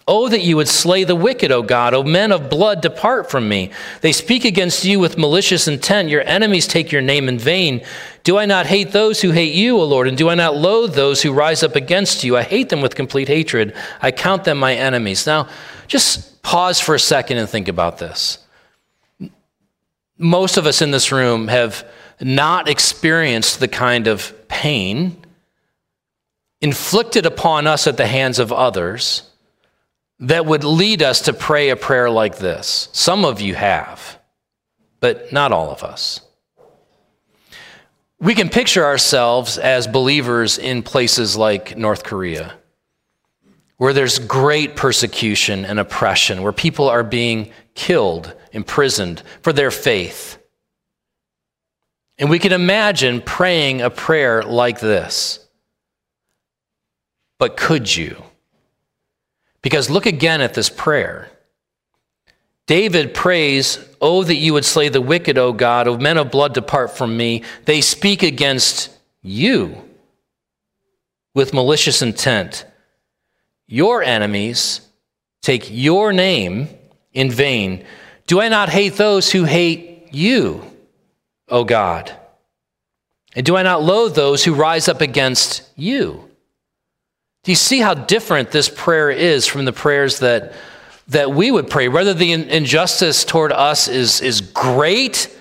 Oh, 0.06 0.28
that 0.28 0.42
you 0.42 0.58
would 0.58 0.68
slay 0.68 1.06
the 1.06 1.16
wicked, 1.16 1.50
O 1.52 1.62
God. 1.62 1.94
O 1.94 2.04
men 2.04 2.34
of 2.34 2.50
blood, 2.50 2.82
depart 2.82 3.32
from 3.32 3.48
me. 3.48 3.72
They 4.02 4.12
speak 4.12 4.44
against 4.44 4.84
you 4.84 5.00
with 5.00 5.18
malicious 5.18 5.66
intent. 5.66 6.10
Your 6.10 6.22
enemies 6.22 6.68
take 6.68 6.92
your 6.92 7.02
name 7.02 7.30
in 7.30 7.40
vain. 7.40 7.82
Do 8.24 8.38
I 8.38 8.46
not 8.46 8.66
hate 8.66 8.92
those 8.92 9.22
who 9.22 9.32
hate 9.32 9.54
you, 9.54 9.78
O 9.78 9.84
Lord? 9.86 10.10
And 10.10 10.18
do 10.18 10.30
I 10.30 10.36
not 10.36 10.58
loathe 10.58 10.94
those 10.94 11.22
who 11.22 11.32
rise 11.32 11.64
up 11.64 11.78
against 11.78 12.26
you? 12.26 12.36
I 12.36 12.44
hate 12.44 12.68
them 12.68 12.82
with 12.82 12.96
complete 12.96 13.30
hatred. 13.30 13.74
I 14.02 14.12
count 14.12 14.44
them 14.44 14.58
my 14.58 14.76
enemies. 14.76 15.26
Now, 15.26 15.48
just 15.88 16.42
pause 16.42 16.82
for 16.82 16.96
a 16.96 17.00
second 17.00 17.38
and 17.38 17.48
think 17.48 17.70
about 17.70 17.98
this. 17.98 18.40
Most 20.18 20.58
of 20.58 20.68
us 20.68 20.82
in 20.82 20.92
this 20.92 21.14
room 21.14 21.48
have 21.48 21.90
not 22.20 22.68
experienced 22.68 23.62
the 23.62 23.70
kind 23.70 24.08
of 24.08 24.34
pain 24.50 25.16
inflicted 26.60 27.26
upon 27.26 27.68
us 27.68 27.88
at 27.88 27.96
the 27.96 28.08
hands 28.08 28.40
of 28.40 28.52
others 28.52 29.30
that 30.24 30.46
would 30.46 30.64
lead 30.64 31.02
us 31.02 31.22
to 31.22 31.34
pray 31.34 31.70
a 31.70 31.76
prayer 31.76 32.10
like 32.10 32.38
this. 32.38 32.90
Some 32.92 33.26
of 33.26 33.42
you 33.42 33.56
have, 33.56 34.20
but 35.00 35.32
not 35.32 35.52
all 35.52 35.70
of 35.70 35.84
us. 35.84 36.22
We 38.20 38.36
can 38.36 38.50
picture 38.50 38.86
ourselves 38.86 39.58
as 39.58 39.86
believers 39.86 40.58
in 40.58 40.82
places 40.82 41.36
like 41.36 41.78
North 41.78 42.04
Korea 42.04 42.54
where 43.78 43.92
there's 43.92 44.18
great 44.20 44.78
persecution 44.78 45.66
and 45.66 45.78
oppression, 45.78 46.42
where 46.42 46.54
people 46.54 46.88
are 46.88 47.04
being 47.04 47.52
killed, 47.76 48.34
imprisoned 48.54 49.22
for 49.42 49.52
their 49.52 49.72
faith. 49.72 50.38
And 52.18 52.30
we 52.30 52.40
can 52.40 52.54
imagine 52.54 53.22
praying 53.22 53.82
a 53.82 53.90
prayer 53.90 54.42
like 54.42 54.80
this. 54.80 55.46
But 57.40 57.58
could 57.58 57.94
you? 57.94 58.24
Because 59.64 59.90
look 59.90 60.06
again 60.06 60.42
at 60.42 60.54
this 60.54 60.70
prayer. 60.70 61.32
David 62.68 63.14
prays, 63.14 63.80
Oh, 64.00 64.24
that 64.24 64.36
you 64.36 64.54
would 64.54 64.66
slay 64.66 64.90
the 64.90 65.02
wicked, 65.02 65.38
O 65.38 65.54
God, 65.54 65.88
O 65.88 65.98
men 65.98 66.18
of 66.18 66.30
blood, 66.30 66.54
depart 66.54 66.96
from 66.96 67.18
me. 67.18 67.44
They 67.66 67.82
speak 67.82 68.22
against 68.22 68.92
you 69.22 69.82
with 71.34 71.54
malicious 71.54 72.02
intent. 72.02 72.66
Your 73.66 74.04
enemies 74.04 74.82
take 75.42 75.70
your 75.72 76.14
name 76.14 76.70
in 77.14 77.32
vain. 77.32 77.86
Do 78.28 78.42
I 78.42 78.50
not 78.50 78.70
hate 78.70 78.96
those 78.96 79.32
who 79.32 79.46
hate 79.46 80.14
you, 80.14 80.64
O 81.48 81.64
God? 81.64 82.16
And 83.36 83.46
do 83.46 83.56
I 83.56 83.64
not 83.64 83.82
loathe 83.82 84.16
those 84.16 84.44
who 84.44 84.54
rise 84.54 84.88
up 84.88 85.02
against 85.02 85.70
you? 85.76 86.30
Do 87.44 87.52
you 87.52 87.56
see 87.56 87.80
how 87.80 87.94
different 87.94 88.52
this 88.52 88.70
prayer 88.70 89.12
is 89.12 89.46
from 89.46 89.66
the 89.66 89.74
prayers 89.74 90.20
that, 90.20 90.54
that 91.10 91.32
we 91.32 91.52
would 91.52 91.70
pray? 91.70 91.90
Whether 91.90 92.14
the 92.14 92.32
injustice 92.32 93.26
toward 93.26 93.52
us 93.52 93.90
is, 93.90 94.22
is 94.22 94.40
great 94.40 95.36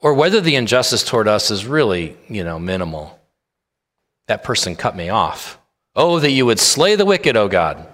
or 0.00 0.12
whether 0.12 0.40
the 0.40 0.56
injustice 0.56 1.02
toward 1.02 1.26
us 1.26 1.50
is 1.50 1.64
really, 1.64 2.16
you 2.28 2.44
know, 2.44 2.58
minimal. 2.58 3.18
That 4.28 4.44
person 4.44 4.76
cut 4.76 4.94
me 4.94 5.08
off. 5.08 5.58
Oh, 5.96 6.20
that 6.20 6.30
you 6.30 6.46
would 6.46 6.58
slay 6.58 6.96
the 6.96 7.06
wicked, 7.06 7.36
O 7.36 7.48
God. 7.48 7.86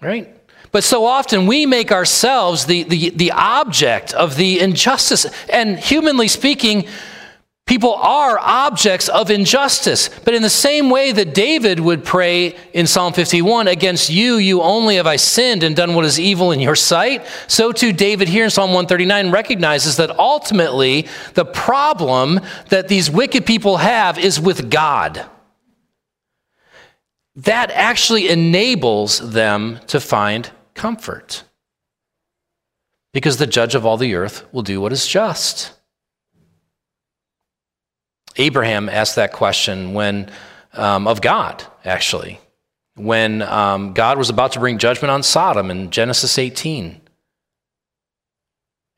Right? 0.00 0.34
But 0.70 0.84
so 0.84 1.04
often 1.04 1.46
we 1.46 1.66
make 1.66 1.92
ourselves 1.92 2.64
the, 2.66 2.84
the, 2.84 3.10
the 3.10 3.32
object 3.32 4.14
of 4.14 4.36
the 4.36 4.60
injustice. 4.60 5.26
And 5.48 5.78
humanly 5.78 6.28
speaking, 6.28 6.86
people 7.66 7.94
are 7.94 8.38
objects 8.38 9.08
of 9.08 9.30
injustice. 9.30 10.08
But 10.24 10.34
in 10.34 10.42
the 10.42 10.50
same 10.50 10.90
way 10.90 11.12
that 11.12 11.34
David 11.34 11.80
would 11.80 12.04
pray 12.04 12.56
in 12.72 12.86
Psalm 12.86 13.12
51, 13.12 13.68
against 13.68 14.10
you, 14.10 14.36
you 14.36 14.62
only 14.62 14.96
have 14.96 15.06
I 15.06 15.16
sinned 15.16 15.62
and 15.62 15.74
done 15.74 15.94
what 15.94 16.04
is 16.04 16.20
evil 16.20 16.52
in 16.52 16.60
your 16.60 16.76
sight, 16.76 17.26
so 17.46 17.72
too 17.72 17.92
David 17.92 18.28
here 18.28 18.44
in 18.44 18.50
Psalm 18.50 18.70
139 18.70 19.30
recognizes 19.30 19.96
that 19.96 20.18
ultimately 20.18 21.06
the 21.34 21.44
problem 21.44 22.40
that 22.68 22.88
these 22.88 23.10
wicked 23.10 23.46
people 23.46 23.78
have 23.78 24.18
is 24.18 24.40
with 24.40 24.70
God 24.70 25.26
that 27.34 27.70
actually 27.70 28.28
enables 28.28 29.30
them 29.32 29.80
to 29.86 30.00
find 30.00 30.50
comfort. 30.74 31.44
Because 33.12 33.36
the 33.36 33.46
judge 33.46 33.74
of 33.74 33.84
all 33.84 33.96
the 33.96 34.14
earth 34.14 34.44
will 34.52 34.62
do 34.62 34.80
what 34.80 34.92
is 34.92 35.06
just. 35.06 35.72
Abraham 38.36 38.88
asked 38.88 39.16
that 39.16 39.32
question 39.32 39.94
when, 39.94 40.30
um, 40.72 41.06
of 41.06 41.20
God, 41.20 41.64
actually, 41.84 42.40
when 42.94 43.42
um, 43.42 43.92
God 43.94 44.18
was 44.18 44.30
about 44.30 44.52
to 44.52 44.60
bring 44.60 44.78
judgment 44.78 45.10
on 45.10 45.22
Sodom 45.22 45.70
in 45.70 45.90
Genesis 45.90 46.38
18. 46.38 47.00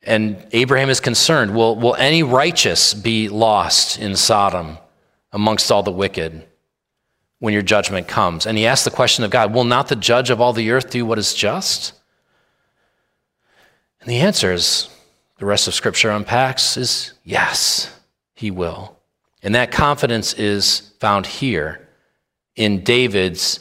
And 0.03 0.45
Abraham 0.51 0.89
is 0.89 0.99
concerned 0.99 1.55
will, 1.55 1.75
will 1.75 1.95
any 1.95 2.23
righteous 2.23 2.93
be 2.93 3.27
lost 3.27 3.97
in 3.99 4.15
Sodom 4.15 4.77
amongst 5.31 5.71
all 5.71 5.83
the 5.83 5.91
wicked 5.91 6.45
when 7.39 7.53
your 7.53 7.63
judgment 7.63 8.07
comes? 8.07 8.45
And 8.45 8.57
he 8.57 8.67
asked 8.67 8.85
the 8.85 8.91
question 8.91 9.23
of 9.23 9.31
God 9.31 9.53
Will 9.53 9.63
not 9.63 9.87
the 9.87 9.95
judge 9.95 10.29
of 10.29 10.39
all 10.39 10.53
the 10.53 10.71
earth 10.71 10.91
do 10.91 11.05
what 11.05 11.17
is 11.17 11.33
just? 11.33 11.93
And 13.99 14.09
the 14.09 14.19
answer 14.19 14.53
is 14.53 14.89
the 15.39 15.45
rest 15.45 15.67
of 15.67 15.73
Scripture 15.73 16.11
unpacks 16.11 16.77
is 16.77 17.13
yes, 17.23 17.91
he 18.35 18.51
will. 18.51 18.94
And 19.45 19.53
that 19.53 19.71
confidence 19.71 20.33
is 20.33 20.91
found 20.99 21.27
here 21.27 21.87
in 22.55 22.83
David's 22.83 23.59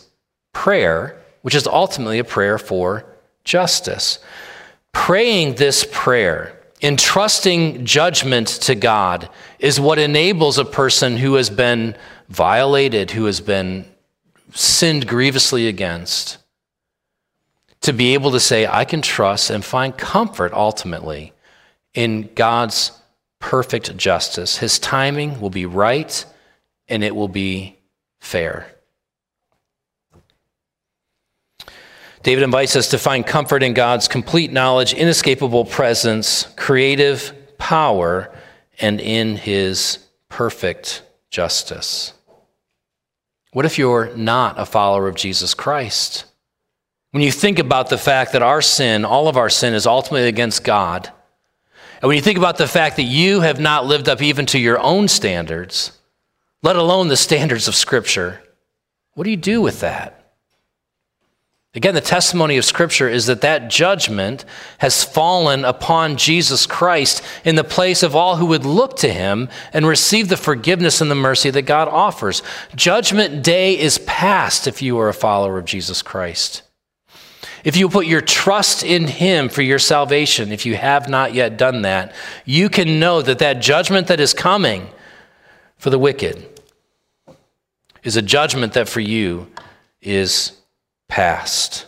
prayer, 0.55 1.21
which 1.43 1.55
is 1.55 1.67
ultimately 1.67 2.19
a 2.19 2.25
prayer 2.25 2.57
for 2.57 3.05
justice. 3.45 4.19
Praying 4.93 5.57
this 5.57 5.87
prayer, 5.93 6.59
entrusting 6.81 7.85
judgment 7.85 8.49
to 8.49 8.75
God, 8.75 9.29
is 9.59 9.79
what 9.79 9.99
enables 9.99 10.57
a 10.57 10.65
person 10.65 11.19
who 11.19 11.35
has 11.35 11.51
been 11.51 11.95
violated, 12.31 13.11
who 13.11 13.27
has 13.27 13.43
been 13.43 13.85
sinned 14.55 15.07
grievously 15.07 15.69
against, 15.69 16.39
to 17.83 17.93
be 17.93 18.15
able 18.15 18.31
to 18.31 18.41
say, 18.41 18.67
I 18.67 18.87
can 18.87 19.03
trust 19.03 19.51
and 19.51 19.63
find 19.63 19.95
comfort 19.99 20.55
ultimately 20.55 21.35
in 21.93 22.31
God's 22.35 22.91
perfect 23.45 23.95
justice. 23.99 24.57
His 24.57 24.79
timing 24.79 25.39
will 25.39 25.51
be 25.51 25.67
right 25.67 26.25
and 26.89 27.05
it 27.05 27.15
will 27.15 27.29
be 27.29 27.79
fair. 28.19 28.67
David 32.23 32.43
invites 32.43 32.75
us 32.75 32.89
to 32.89 32.99
find 32.99 33.27
comfort 33.27 33.63
in 33.63 33.75
God's 33.75 34.09
complete 34.09 34.51
knowledge, 34.51 34.95
inescapable 34.95 35.67
presence, 35.67 36.45
creative 36.57 37.35
power, 37.59 38.35
and 38.81 38.99
in 38.99 39.37
his 39.37 39.99
perfect 40.31 41.03
justice. 41.31 42.15
What 43.53 43.67
if 43.67 43.77
you're 43.77 44.17
not 44.17 44.59
a 44.59 44.65
follower 44.65 45.07
of 45.07 45.17
Jesus 45.17 45.53
Christ? 45.53 46.25
When 47.11 47.23
you 47.23 47.31
think 47.31 47.59
about 47.59 47.91
the 47.91 47.99
fact 47.99 48.33
that 48.33 48.43
our 48.43 48.63
sin, 48.63 49.05
all 49.05 49.29
of 49.29 49.37
our 49.37 49.51
sin, 49.51 49.75
is 49.75 49.87
ultimately 49.87 50.29
against 50.29 50.65
God, 50.65 51.13
and 52.05 52.09
when 52.09 52.17
you 52.17 52.23
think 52.23 52.37
about 52.37 52.59
the 52.59 52.69
fact 52.69 52.97
that 52.97 53.05
you 53.05 53.41
have 53.41 53.59
not 53.59 53.87
lived 53.87 54.11
up 54.11 54.21
even 54.21 54.45
to 54.45 54.59
your 54.59 54.79
own 54.79 55.09
standards, 55.09 55.99
let 56.63 56.77
alone 56.77 57.09
the 57.09 57.17
standards 57.17 57.67
of 57.67 57.75
Scripture, 57.75 58.43
what 59.15 59.25
do 59.25 59.31
you 59.31 59.39
do 59.39 59.63
with 59.63 59.81
that? 59.81 60.35
Again, 61.75 61.95
the 61.95 62.03
testimony 62.03 62.59
of 62.59 62.67
Scripture 62.67 63.09
is 63.09 63.25
that 63.25 63.41
that 63.41 63.71
judgment 63.71 64.45
has 64.81 65.03
fallen 65.03 65.65
upon 65.65 66.19
Jesus 66.19 66.67
Christ 66.67 67.23
in 67.43 67.57
the 67.57 67.65
place 67.65 68.03
of 68.03 68.15
all 68.15 68.37
who 68.37 68.45
would 68.45 68.67
look 68.67 68.99
to 68.99 69.11
him 69.11 69.49
and 69.73 69.87
receive 69.87 70.29
the 70.29 70.37
forgiveness 70.37 71.01
and 71.01 71.11
the 71.11 71.15
mercy 71.15 71.49
that 71.49 71.63
God 71.63 71.89
offers. 71.89 72.43
Judgment 72.77 73.43
day 73.43 73.79
is 73.79 73.97
past 73.97 74.67
if 74.67 74.83
you 74.83 74.99
are 74.99 75.09
a 75.09 75.15
follower 75.15 75.57
of 75.57 75.65
Jesus 75.65 76.03
Christ. 76.03 76.64
If 77.65 77.79
you 77.79 77.89
put 77.89 78.07
your 78.07 78.21
trust 78.21 78.85
in 78.85 79.07
him 79.07 79.49
for 79.49 79.63
your 79.63 79.79
salvation, 79.79 80.53
if 80.53 80.67
you 80.67 80.77
have 80.77 81.09
not 81.09 81.33
yet 81.33 81.57
done 81.57 81.83
that, 81.83 82.15
you 82.45 82.69
can 82.69 83.01
know 83.01 83.23
that 83.23 83.39
that 83.39 83.61
judgment 83.61 84.07
that 84.09 84.21
is 84.21 84.35
coming 84.35 84.91
for 85.79 85.89
the 85.89 85.99
wicked 85.99 86.47
is 88.03 88.17
a 88.17 88.23
judgment 88.23 88.75
that 88.75 88.87
for 88.87 89.01
you 89.01 89.51
is 90.03 90.53
past. 91.09 91.87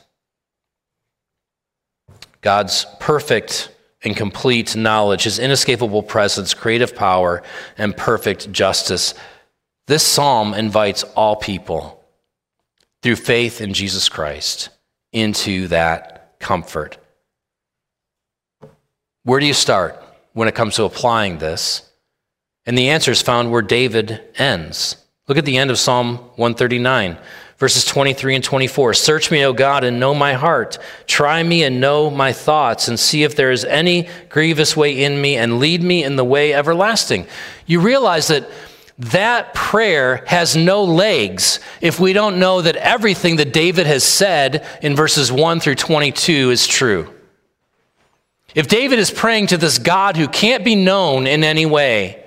God's 2.41 2.87
perfect 2.99 3.71
and 4.03 4.17
complete 4.17 4.75
knowledge, 4.77 5.25
his 5.25 5.39
inescapable 5.39 6.03
presence, 6.03 6.55
creative 6.55 6.97
power, 6.97 7.43
and 7.77 7.95
perfect 7.95 8.51
justice. 8.51 9.13
This 9.89 10.07
psalm 10.07 10.55
invites 10.55 11.03
all 11.03 11.37
people 11.37 12.03
through 13.03 13.17
faith 13.17 13.61
in 13.61 13.75
Jesus 13.75 14.09
Christ 14.09 14.71
into 15.13 15.69
that 15.69 16.39
comfort. 16.39 16.99
Where 19.25 19.41
do 19.41 19.47
you 19.47 19.55
start 19.55 20.03
when 20.33 20.49
it 20.49 20.55
comes 20.55 20.77
to 20.77 20.85
applying 20.85 21.39
this? 21.39 21.91
And 22.65 22.77
the 22.77 22.91
answer 22.91 23.11
is 23.11 23.23
found 23.23 23.51
where 23.51 23.63
David 23.63 24.23
ends. 24.37 24.97
Look 25.29 25.39
at 25.39 25.45
the 25.45 25.57
end 25.57 25.71
of 25.71 25.79
Psalm 25.79 26.17
139 26.37 27.19
verses 27.59 27.85
23 27.85 28.37
and 28.37 28.45
24. 28.45 28.95
Search 28.95 29.31
me, 29.31 29.45
O 29.45 29.53
God, 29.53 29.85
and 29.85 29.99
know 29.99 30.15
my 30.15 30.35
heart. 30.35 30.79
Try 31.07 31.43
me 31.43 31.63
and 31.63 31.81
know 31.81 32.11
my 32.11 32.33
thoughts, 32.33 32.89
and 32.89 32.99
see 32.99 33.23
if 33.23 33.35
there 33.35 33.51
is 33.51 33.65
any 33.65 34.09
grievous 34.29 34.77
way 34.77 35.05
in 35.05 35.21
me, 35.21 35.37
and 35.37 35.59
lead 35.59 35.83
me 35.83 36.05
in 36.05 36.17
the 36.17 36.25
way 36.25 36.53
everlasting. 36.53 37.27
You 37.67 37.81
realize 37.81 38.29
that 38.29 38.49
that 38.99 39.53
prayer 39.53 40.25
has 40.27 40.57
no 40.57 40.85
legs. 40.85 41.61
If 41.81 42.01
we 42.01 42.13
don't 42.13 42.39
know 42.39 42.63
that 42.63 42.77
everything 42.77 43.37
that 43.37 43.53
David 43.53 43.87
has 43.87 44.05
said 44.05 44.67
in 44.81 44.97
verses 44.97 45.31
1 45.31 45.61
through 45.61 45.75
22 45.75 46.51
is 46.51 46.67
true. 46.67 47.13
If 48.55 48.69
David 48.69 48.99
is 48.99 49.11
praying 49.11 49.49
to 49.49 49.59
this 49.59 49.79
God 49.79 50.17
who 50.17 50.29
can't 50.29 50.65
be 50.65 50.75
known 50.75 51.27
in 51.27 51.45
any 51.45 51.67
way 51.67 52.25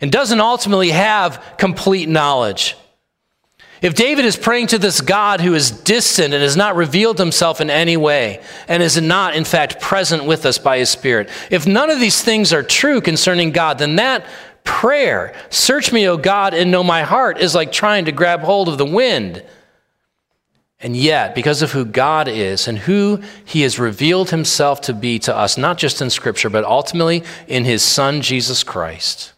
and 0.00 0.12
doesn't 0.12 0.40
ultimately 0.40 0.90
have 0.90 1.42
complete 1.56 2.06
knowledge, 2.06 2.76
if 3.80 3.94
David 3.94 4.26
is 4.26 4.36
praying 4.36 4.68
to 4.68 4.78
this 4.78 5.00
God 5.00 5.40
who 5.40 5.54
is 5.54 5.70
distant 5.70 6.34
and 6.34 6.42
has 6.42 6.56
not 6.56 6.76
revealed 6.76 7.18
himself 7.18 7.62
in 7.62 7.70
any 7.70 7.96
way 7.96 8.42
and 8.68 8.82
is 8.82 9.00
not, 9.00 9.34
in 9.34 9.44
fact, 9.44 9.80
present 9.80 10.24
with 10.24 10.44
us 10.44 10.58
by 10.58 10.78
his 10.78 10.90
Spirit, 10.90 11.30
if 11.50 11.66
none 11.66 11.90
of 11.90 12.00
these 12.00 12.22
things 12.22 12.52
are 12.52 12.62
true 12.62 13.00
concerning 13.00 13.50
God, 13.50 13.78
then 13.78 13.96
that 13.96 14.26
prayer, 14.64 15.34
search 15.50 15.92
me, 15.92 16.08
O 16.08 16.16
God, 16.16 16.54
and 16.54 16.70
know 16.70 16.82
my 16.82 17.02
heart, 17.02 17.38
is 17.38 17.54
like 17.54 17.70
trying 17.70 18.06
to 18.06 18.12
grab 18.12 18.40
hold 18.40 18.68
of 18.68 18.78
the 18.78 18.84
wind. 18.84 19.44
And 20.80 20.96
yet, 20.96 21.34
because 21.34 21.62
of 21.62 21.72
who 21.72 21.84
God 21.84 22.28
is 22.28 22.66
and 22.66 22.78
who 22.78 23.22
he 23.44 23.62
has 23.62 23.78
revealed 23.78 24.30
himself 24.30 24.80
to 24.82 24.92
be 24.92 25.18
to 25.20 25.34
us, 25.34 25.56
not 25.56 25.78
just 25.78 26.02
in 26.02 26.10
Scripture, 26.10 26.50
but 26.50 26.64
ultimately 26.64 27.22
in 27.46 27.64
his 27.64 27.82
Son, 27.82 28.20
Jesus 28.20 28.62
Christ, 28.62 29.32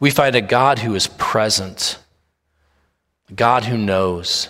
we 0.00 0.10
find 0.10 0.34
a 0.34 0.40
God 0.40 0.78
who 0.78 0.94
is 0.94 1.06
present 1.06 1.98
God 3.34 3.64
who 3.64 3.78
knows, 3.78 4.48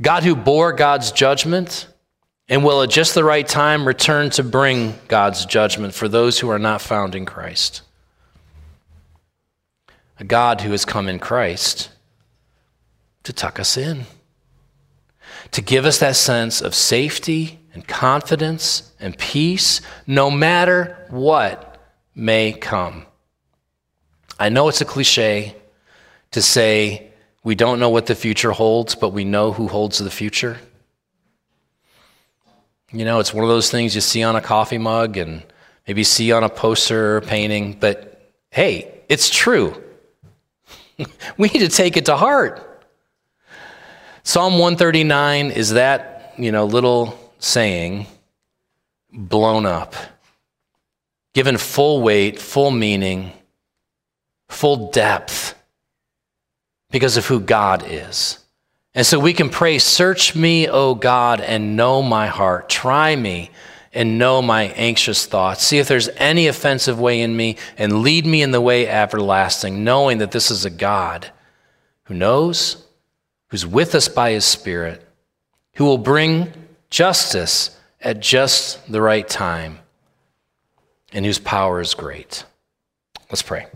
God 0.00 0.22
who 0.22 0.36
bore 0.36 0.72
God's 0.72 1.10
judgment 1.12 1.88
and 2.48 2.64
will 2.64 2.82
at 2.82 2.90
just 2.90 3.14
the 3.14 3.24
right 3.24 3.46
time 3.46 3.86
return 3.86 4.30
to 4.30 4.42
bring 4.42 4.94
God's 5.06 5.44
judgment 5.44 5.94
for 5.94 6.08
those 6.08 6.38
who 6.38 6.48
are 6.50 6.58
not 6.58 6.80
found 6.80 7.14
in 7.14 7.26
Christ. 7.26 7.82
A 10.18 10.24
God 10.24 10.62
who 10.62 10.70
has 10.72 10.84
come 10.84 11.08
in 11.08 11.18
Christ 11.18 11.90
to 13.24 13.32
tuck 13.32 13.60
us 13.60 13.76
in, 13.76 14.06
to 15.50 15.60
give 15.60 15.84
us 15.84 15.98
that 15.98 16.16
sense 16.16 16.60
of 16.60 16.74
safety 16.74 17.58
and 17.74 17.86
confidence 17.86 18.92
and 18.98 19.16
peace 19.18 19.80
no 20.06 20.30
matter 20.30 21.06
what 21.10 21.78
may 22.14 22.52
come. 22.52 23.06
I 24.38 24.48
know 24.48 24.68
it's 24.68 24.80
a 24.80 24.86
cliche 24.86 25.54
to 26.30 26.42
say 26.42 27.12
we 27.44 27.54
don't 27.54 27.78
know 27.78 27.90
what 27.90 28.06
the 28.06 28.14
future 28.14 28.52
holds, 28.52 28.94
but 28.94 29.10
we 29.10 29.24
know 29.24 29.52
who 29.52 29.68
holds 29.68 29.98
the 29.98 30.10
future. 30.10 30.58
You 32.90 33.04
know, 33.04 33.18
it's 33.20 33.34
one 33.34 33.44
of 33.44 33.50
those 33.50 33.70
things 33.70 33.94
you 33.94 34.00
see 34.00 34.22
on 34.22 34.34
a 34.34 34.40
coffee 34.40 34.78
mug 34.78 35.18
and 35.18 35.42
maybe 35.86 36.04
see 36.04 36.32
on 36.32 36.42
a 36.42 36.48
poster 36.48 37.16
or 37.16 37.20
painting, 37.20 37.76
but 37.78 38.32
hey, 38.50 39.02
it's 39.08 39.28
true. 39.28 39.82
we 41.38 41.48
need 41.48 41.60
to 41.60 41.68
take 41.68 41.96
it 41.98 42.06
to 42.06 42.16
heart. 42.16 42.64
Psalm 44.22 44.54
139 44.54 45.50
is 45.50 45.70
that, 45.70 46.34
you 46.38 46.50
know, 46.50 46.64
little 46.64 47.18
saying 47.38 48.06
blown 49.12 49.66
up, 49.66 49.94
given 51.34 51.56
full 51.56 52.02
weight, 52.02 52.38
full 52.38 52.70
meaning, 52.70 53.32
full 54.48 54.90
depth 54.90 55.54
because 56.90 57.16
of 57.16 57.26
who 57.26 57.40
God 57.40 57.84
is. 57.86 58.38
And 58.94 59.06
so 59.06 59.18
we 59.18 59.32
can 59.32 59.50
pray, 59.50 59.78
Search 59.78 60.34
me, 60.34 60.68
O 60.68 60.94
God, 60.94 61.40
and 61.40 61.76
know 61.76 62.02
my 62.02 62.26
heart. 62.26 62.68
Try 62.68 63.14
me 63.14 63.50
and 63.92 64.18
know 64.18 64.42
my 64.42 64.64
anxious 64.64 65.26
thoughts. 65.26 65.64
See 65.64 65.78
if 65.78 65.88
there's 65.88 66.08
any 66.16 66.46
offensive 66.46 67.00
way 67.00 67.20
in 67.20 67.36
me 67.36 67.56
and 67.76 68.02
lead 68.02 68.26
me 68.26 68.42
in 68.42 68.50
the 68.50 68.60
way 68.60 68.86
everlasting, 68.86 69.84
knowing 69.84 70.18
that 70.18 70.30
this 70.30 70.50
is 70.50 70.64
a 70.64 70.70
God 70.70 71.30
who 72.04 72.14
knows, 72.14 72.84
who's 73.48 73.66
with 73.66 73.94
us 73.94 74.08
by 74.08 74.30
his 74.32 74.44
Spirit, 74.44 75.06
who 75.74 75.84
will 75.84 75.98
bring 75.98 76.52
justice 76.90 77.78
at 78.00 78.20
just 78.20 78.90
the 78.90 79.02
right 79.02 79.28
time, 79.28 79.78
and 81.12 81.24
whose 81.24 81.38
power 81.38 81.80
is 81.80 81.94
great. 81.94 82.44
Let's 83.30 83.42
pray. 83.42 83.66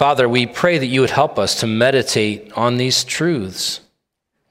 Father, 0.00 0.30
we 0.30 0.46
pray 0.46 0.78
that 0.78 0.86
you 0.86 1.02
would 1.02 1.10
help 1.10 1.38
us 1.38 1.60
to 1.60 1.66
meditate 1.66 2.50
on 2.56 2.78
these 2.78 3.04
truths. 3.04 3.82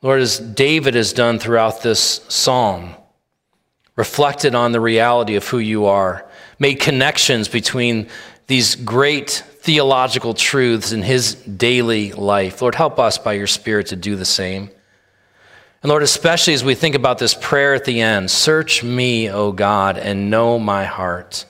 Lord, 0.04 0.22
as 0.22 0.38
David 0.38 0.94
has 0.94 1.12
done 1.12 1.40
throughout 1.40 1.82
this 1.82 2.24
psalm, 2.28 2.94
reflected 3.96 4.54
on 4.54 4.74
the 4.74 4.80
reality 4.80 5.38
of 5.38 5.48
who 5.48 5.58
you 5.58 5.88
are, 5.88 6.30
made 6.60 6.76
connections 6.76 7.48
between 7.48 8.10
these 8.46 8.76
great 8.76 9.44
theological 9.62 10.36
truths 10.36 10.92
in 10.92 11.02
his 11.02 11.34
daily 11.34 12.12
life. 12.12 12.62
Lord, 12.62 12.76
help 12.76 13.00
us 13.00 13.18
by 13.18 13.34
your 13.34 13.48
Spirit 13.48 13.88
to 13.88 13.96
do 13.96 14.16
the 14.16 14.26
same. 14.26 14.70
And 15.82 15.90
Lord, 15.90 16.04
especially 16.04 16.54
as 16.54 16.64
we 16.64 16.76
think 16.76 16.94
about 16.94 17.18
this 17.18 17.34
prayer 17.34 17.74
at 17.74 17.86
the 17.86 18.02
end 18.02 18.30
search 18.30 18.84
me, 18.84 19.32
O 19.32 19.52
God, 19.52 19.98
and 19.98 20.30
know 20.30 20.60
my 20.60 20.86
heart. 20.86 21.46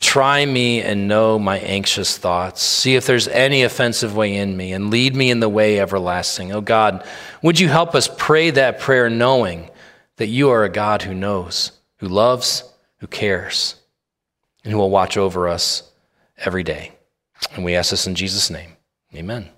Try 0.00 0.46
me 0.46 0.80
and 0.80 1.08
know 1.08 1.38
my 1.38 1.58
anxious 1.58 2.16
thoughts. 2.16 2.62
See 2.62 2.94
if 2.94 3.06
there's 3.06 3.28
any 3.28 3.62
offensive 3.62 4.14
way 4.14 4.36
in 4.36 4.56
me 4.56 4.72
and 4.72 4.90
lead 4.90 5.16
me 5.16 5.30
in 5.30 5.40
the 5.40 5.48
way 5.48 5.80
everlasting. 5.80 6.52
Oh 6.52 6.60
God, 6.60 7.04
would 7.42 7.58
you 7.58 7.68
help 7.68 7.94
us 7.94 8.08
pray 8.16 8.50
that 8.50 8.78
prayer 8.78 9.10
knowing 9.10 9.70
that 10.16 10.26
you 10.26 10.50
are 10.50 10.64
a 10.64 10.68
God 10.68 11.02
who 11.02 11.14
knows, 11.14 11.72
who 11.96 12.08
loves, 12.08 12.62
who 12.98 13.06
cares, 13.06 13.76
and 14.62 14.72
who 14.72 14.78
will 14.78 14.90
watch 14.90 15.16
over 15.16 15.48
us 15.48 15.90
every 16.36 16.62
day. 16.62 16.92
And 17.54 17.64
we 17.64 17.74
ask 17.74 17.90
this 17.90 18.06
in 18.06 18.14
Jesus' 18.14 18.50
name. 18.50 18.76
Amen. 19.14 19.48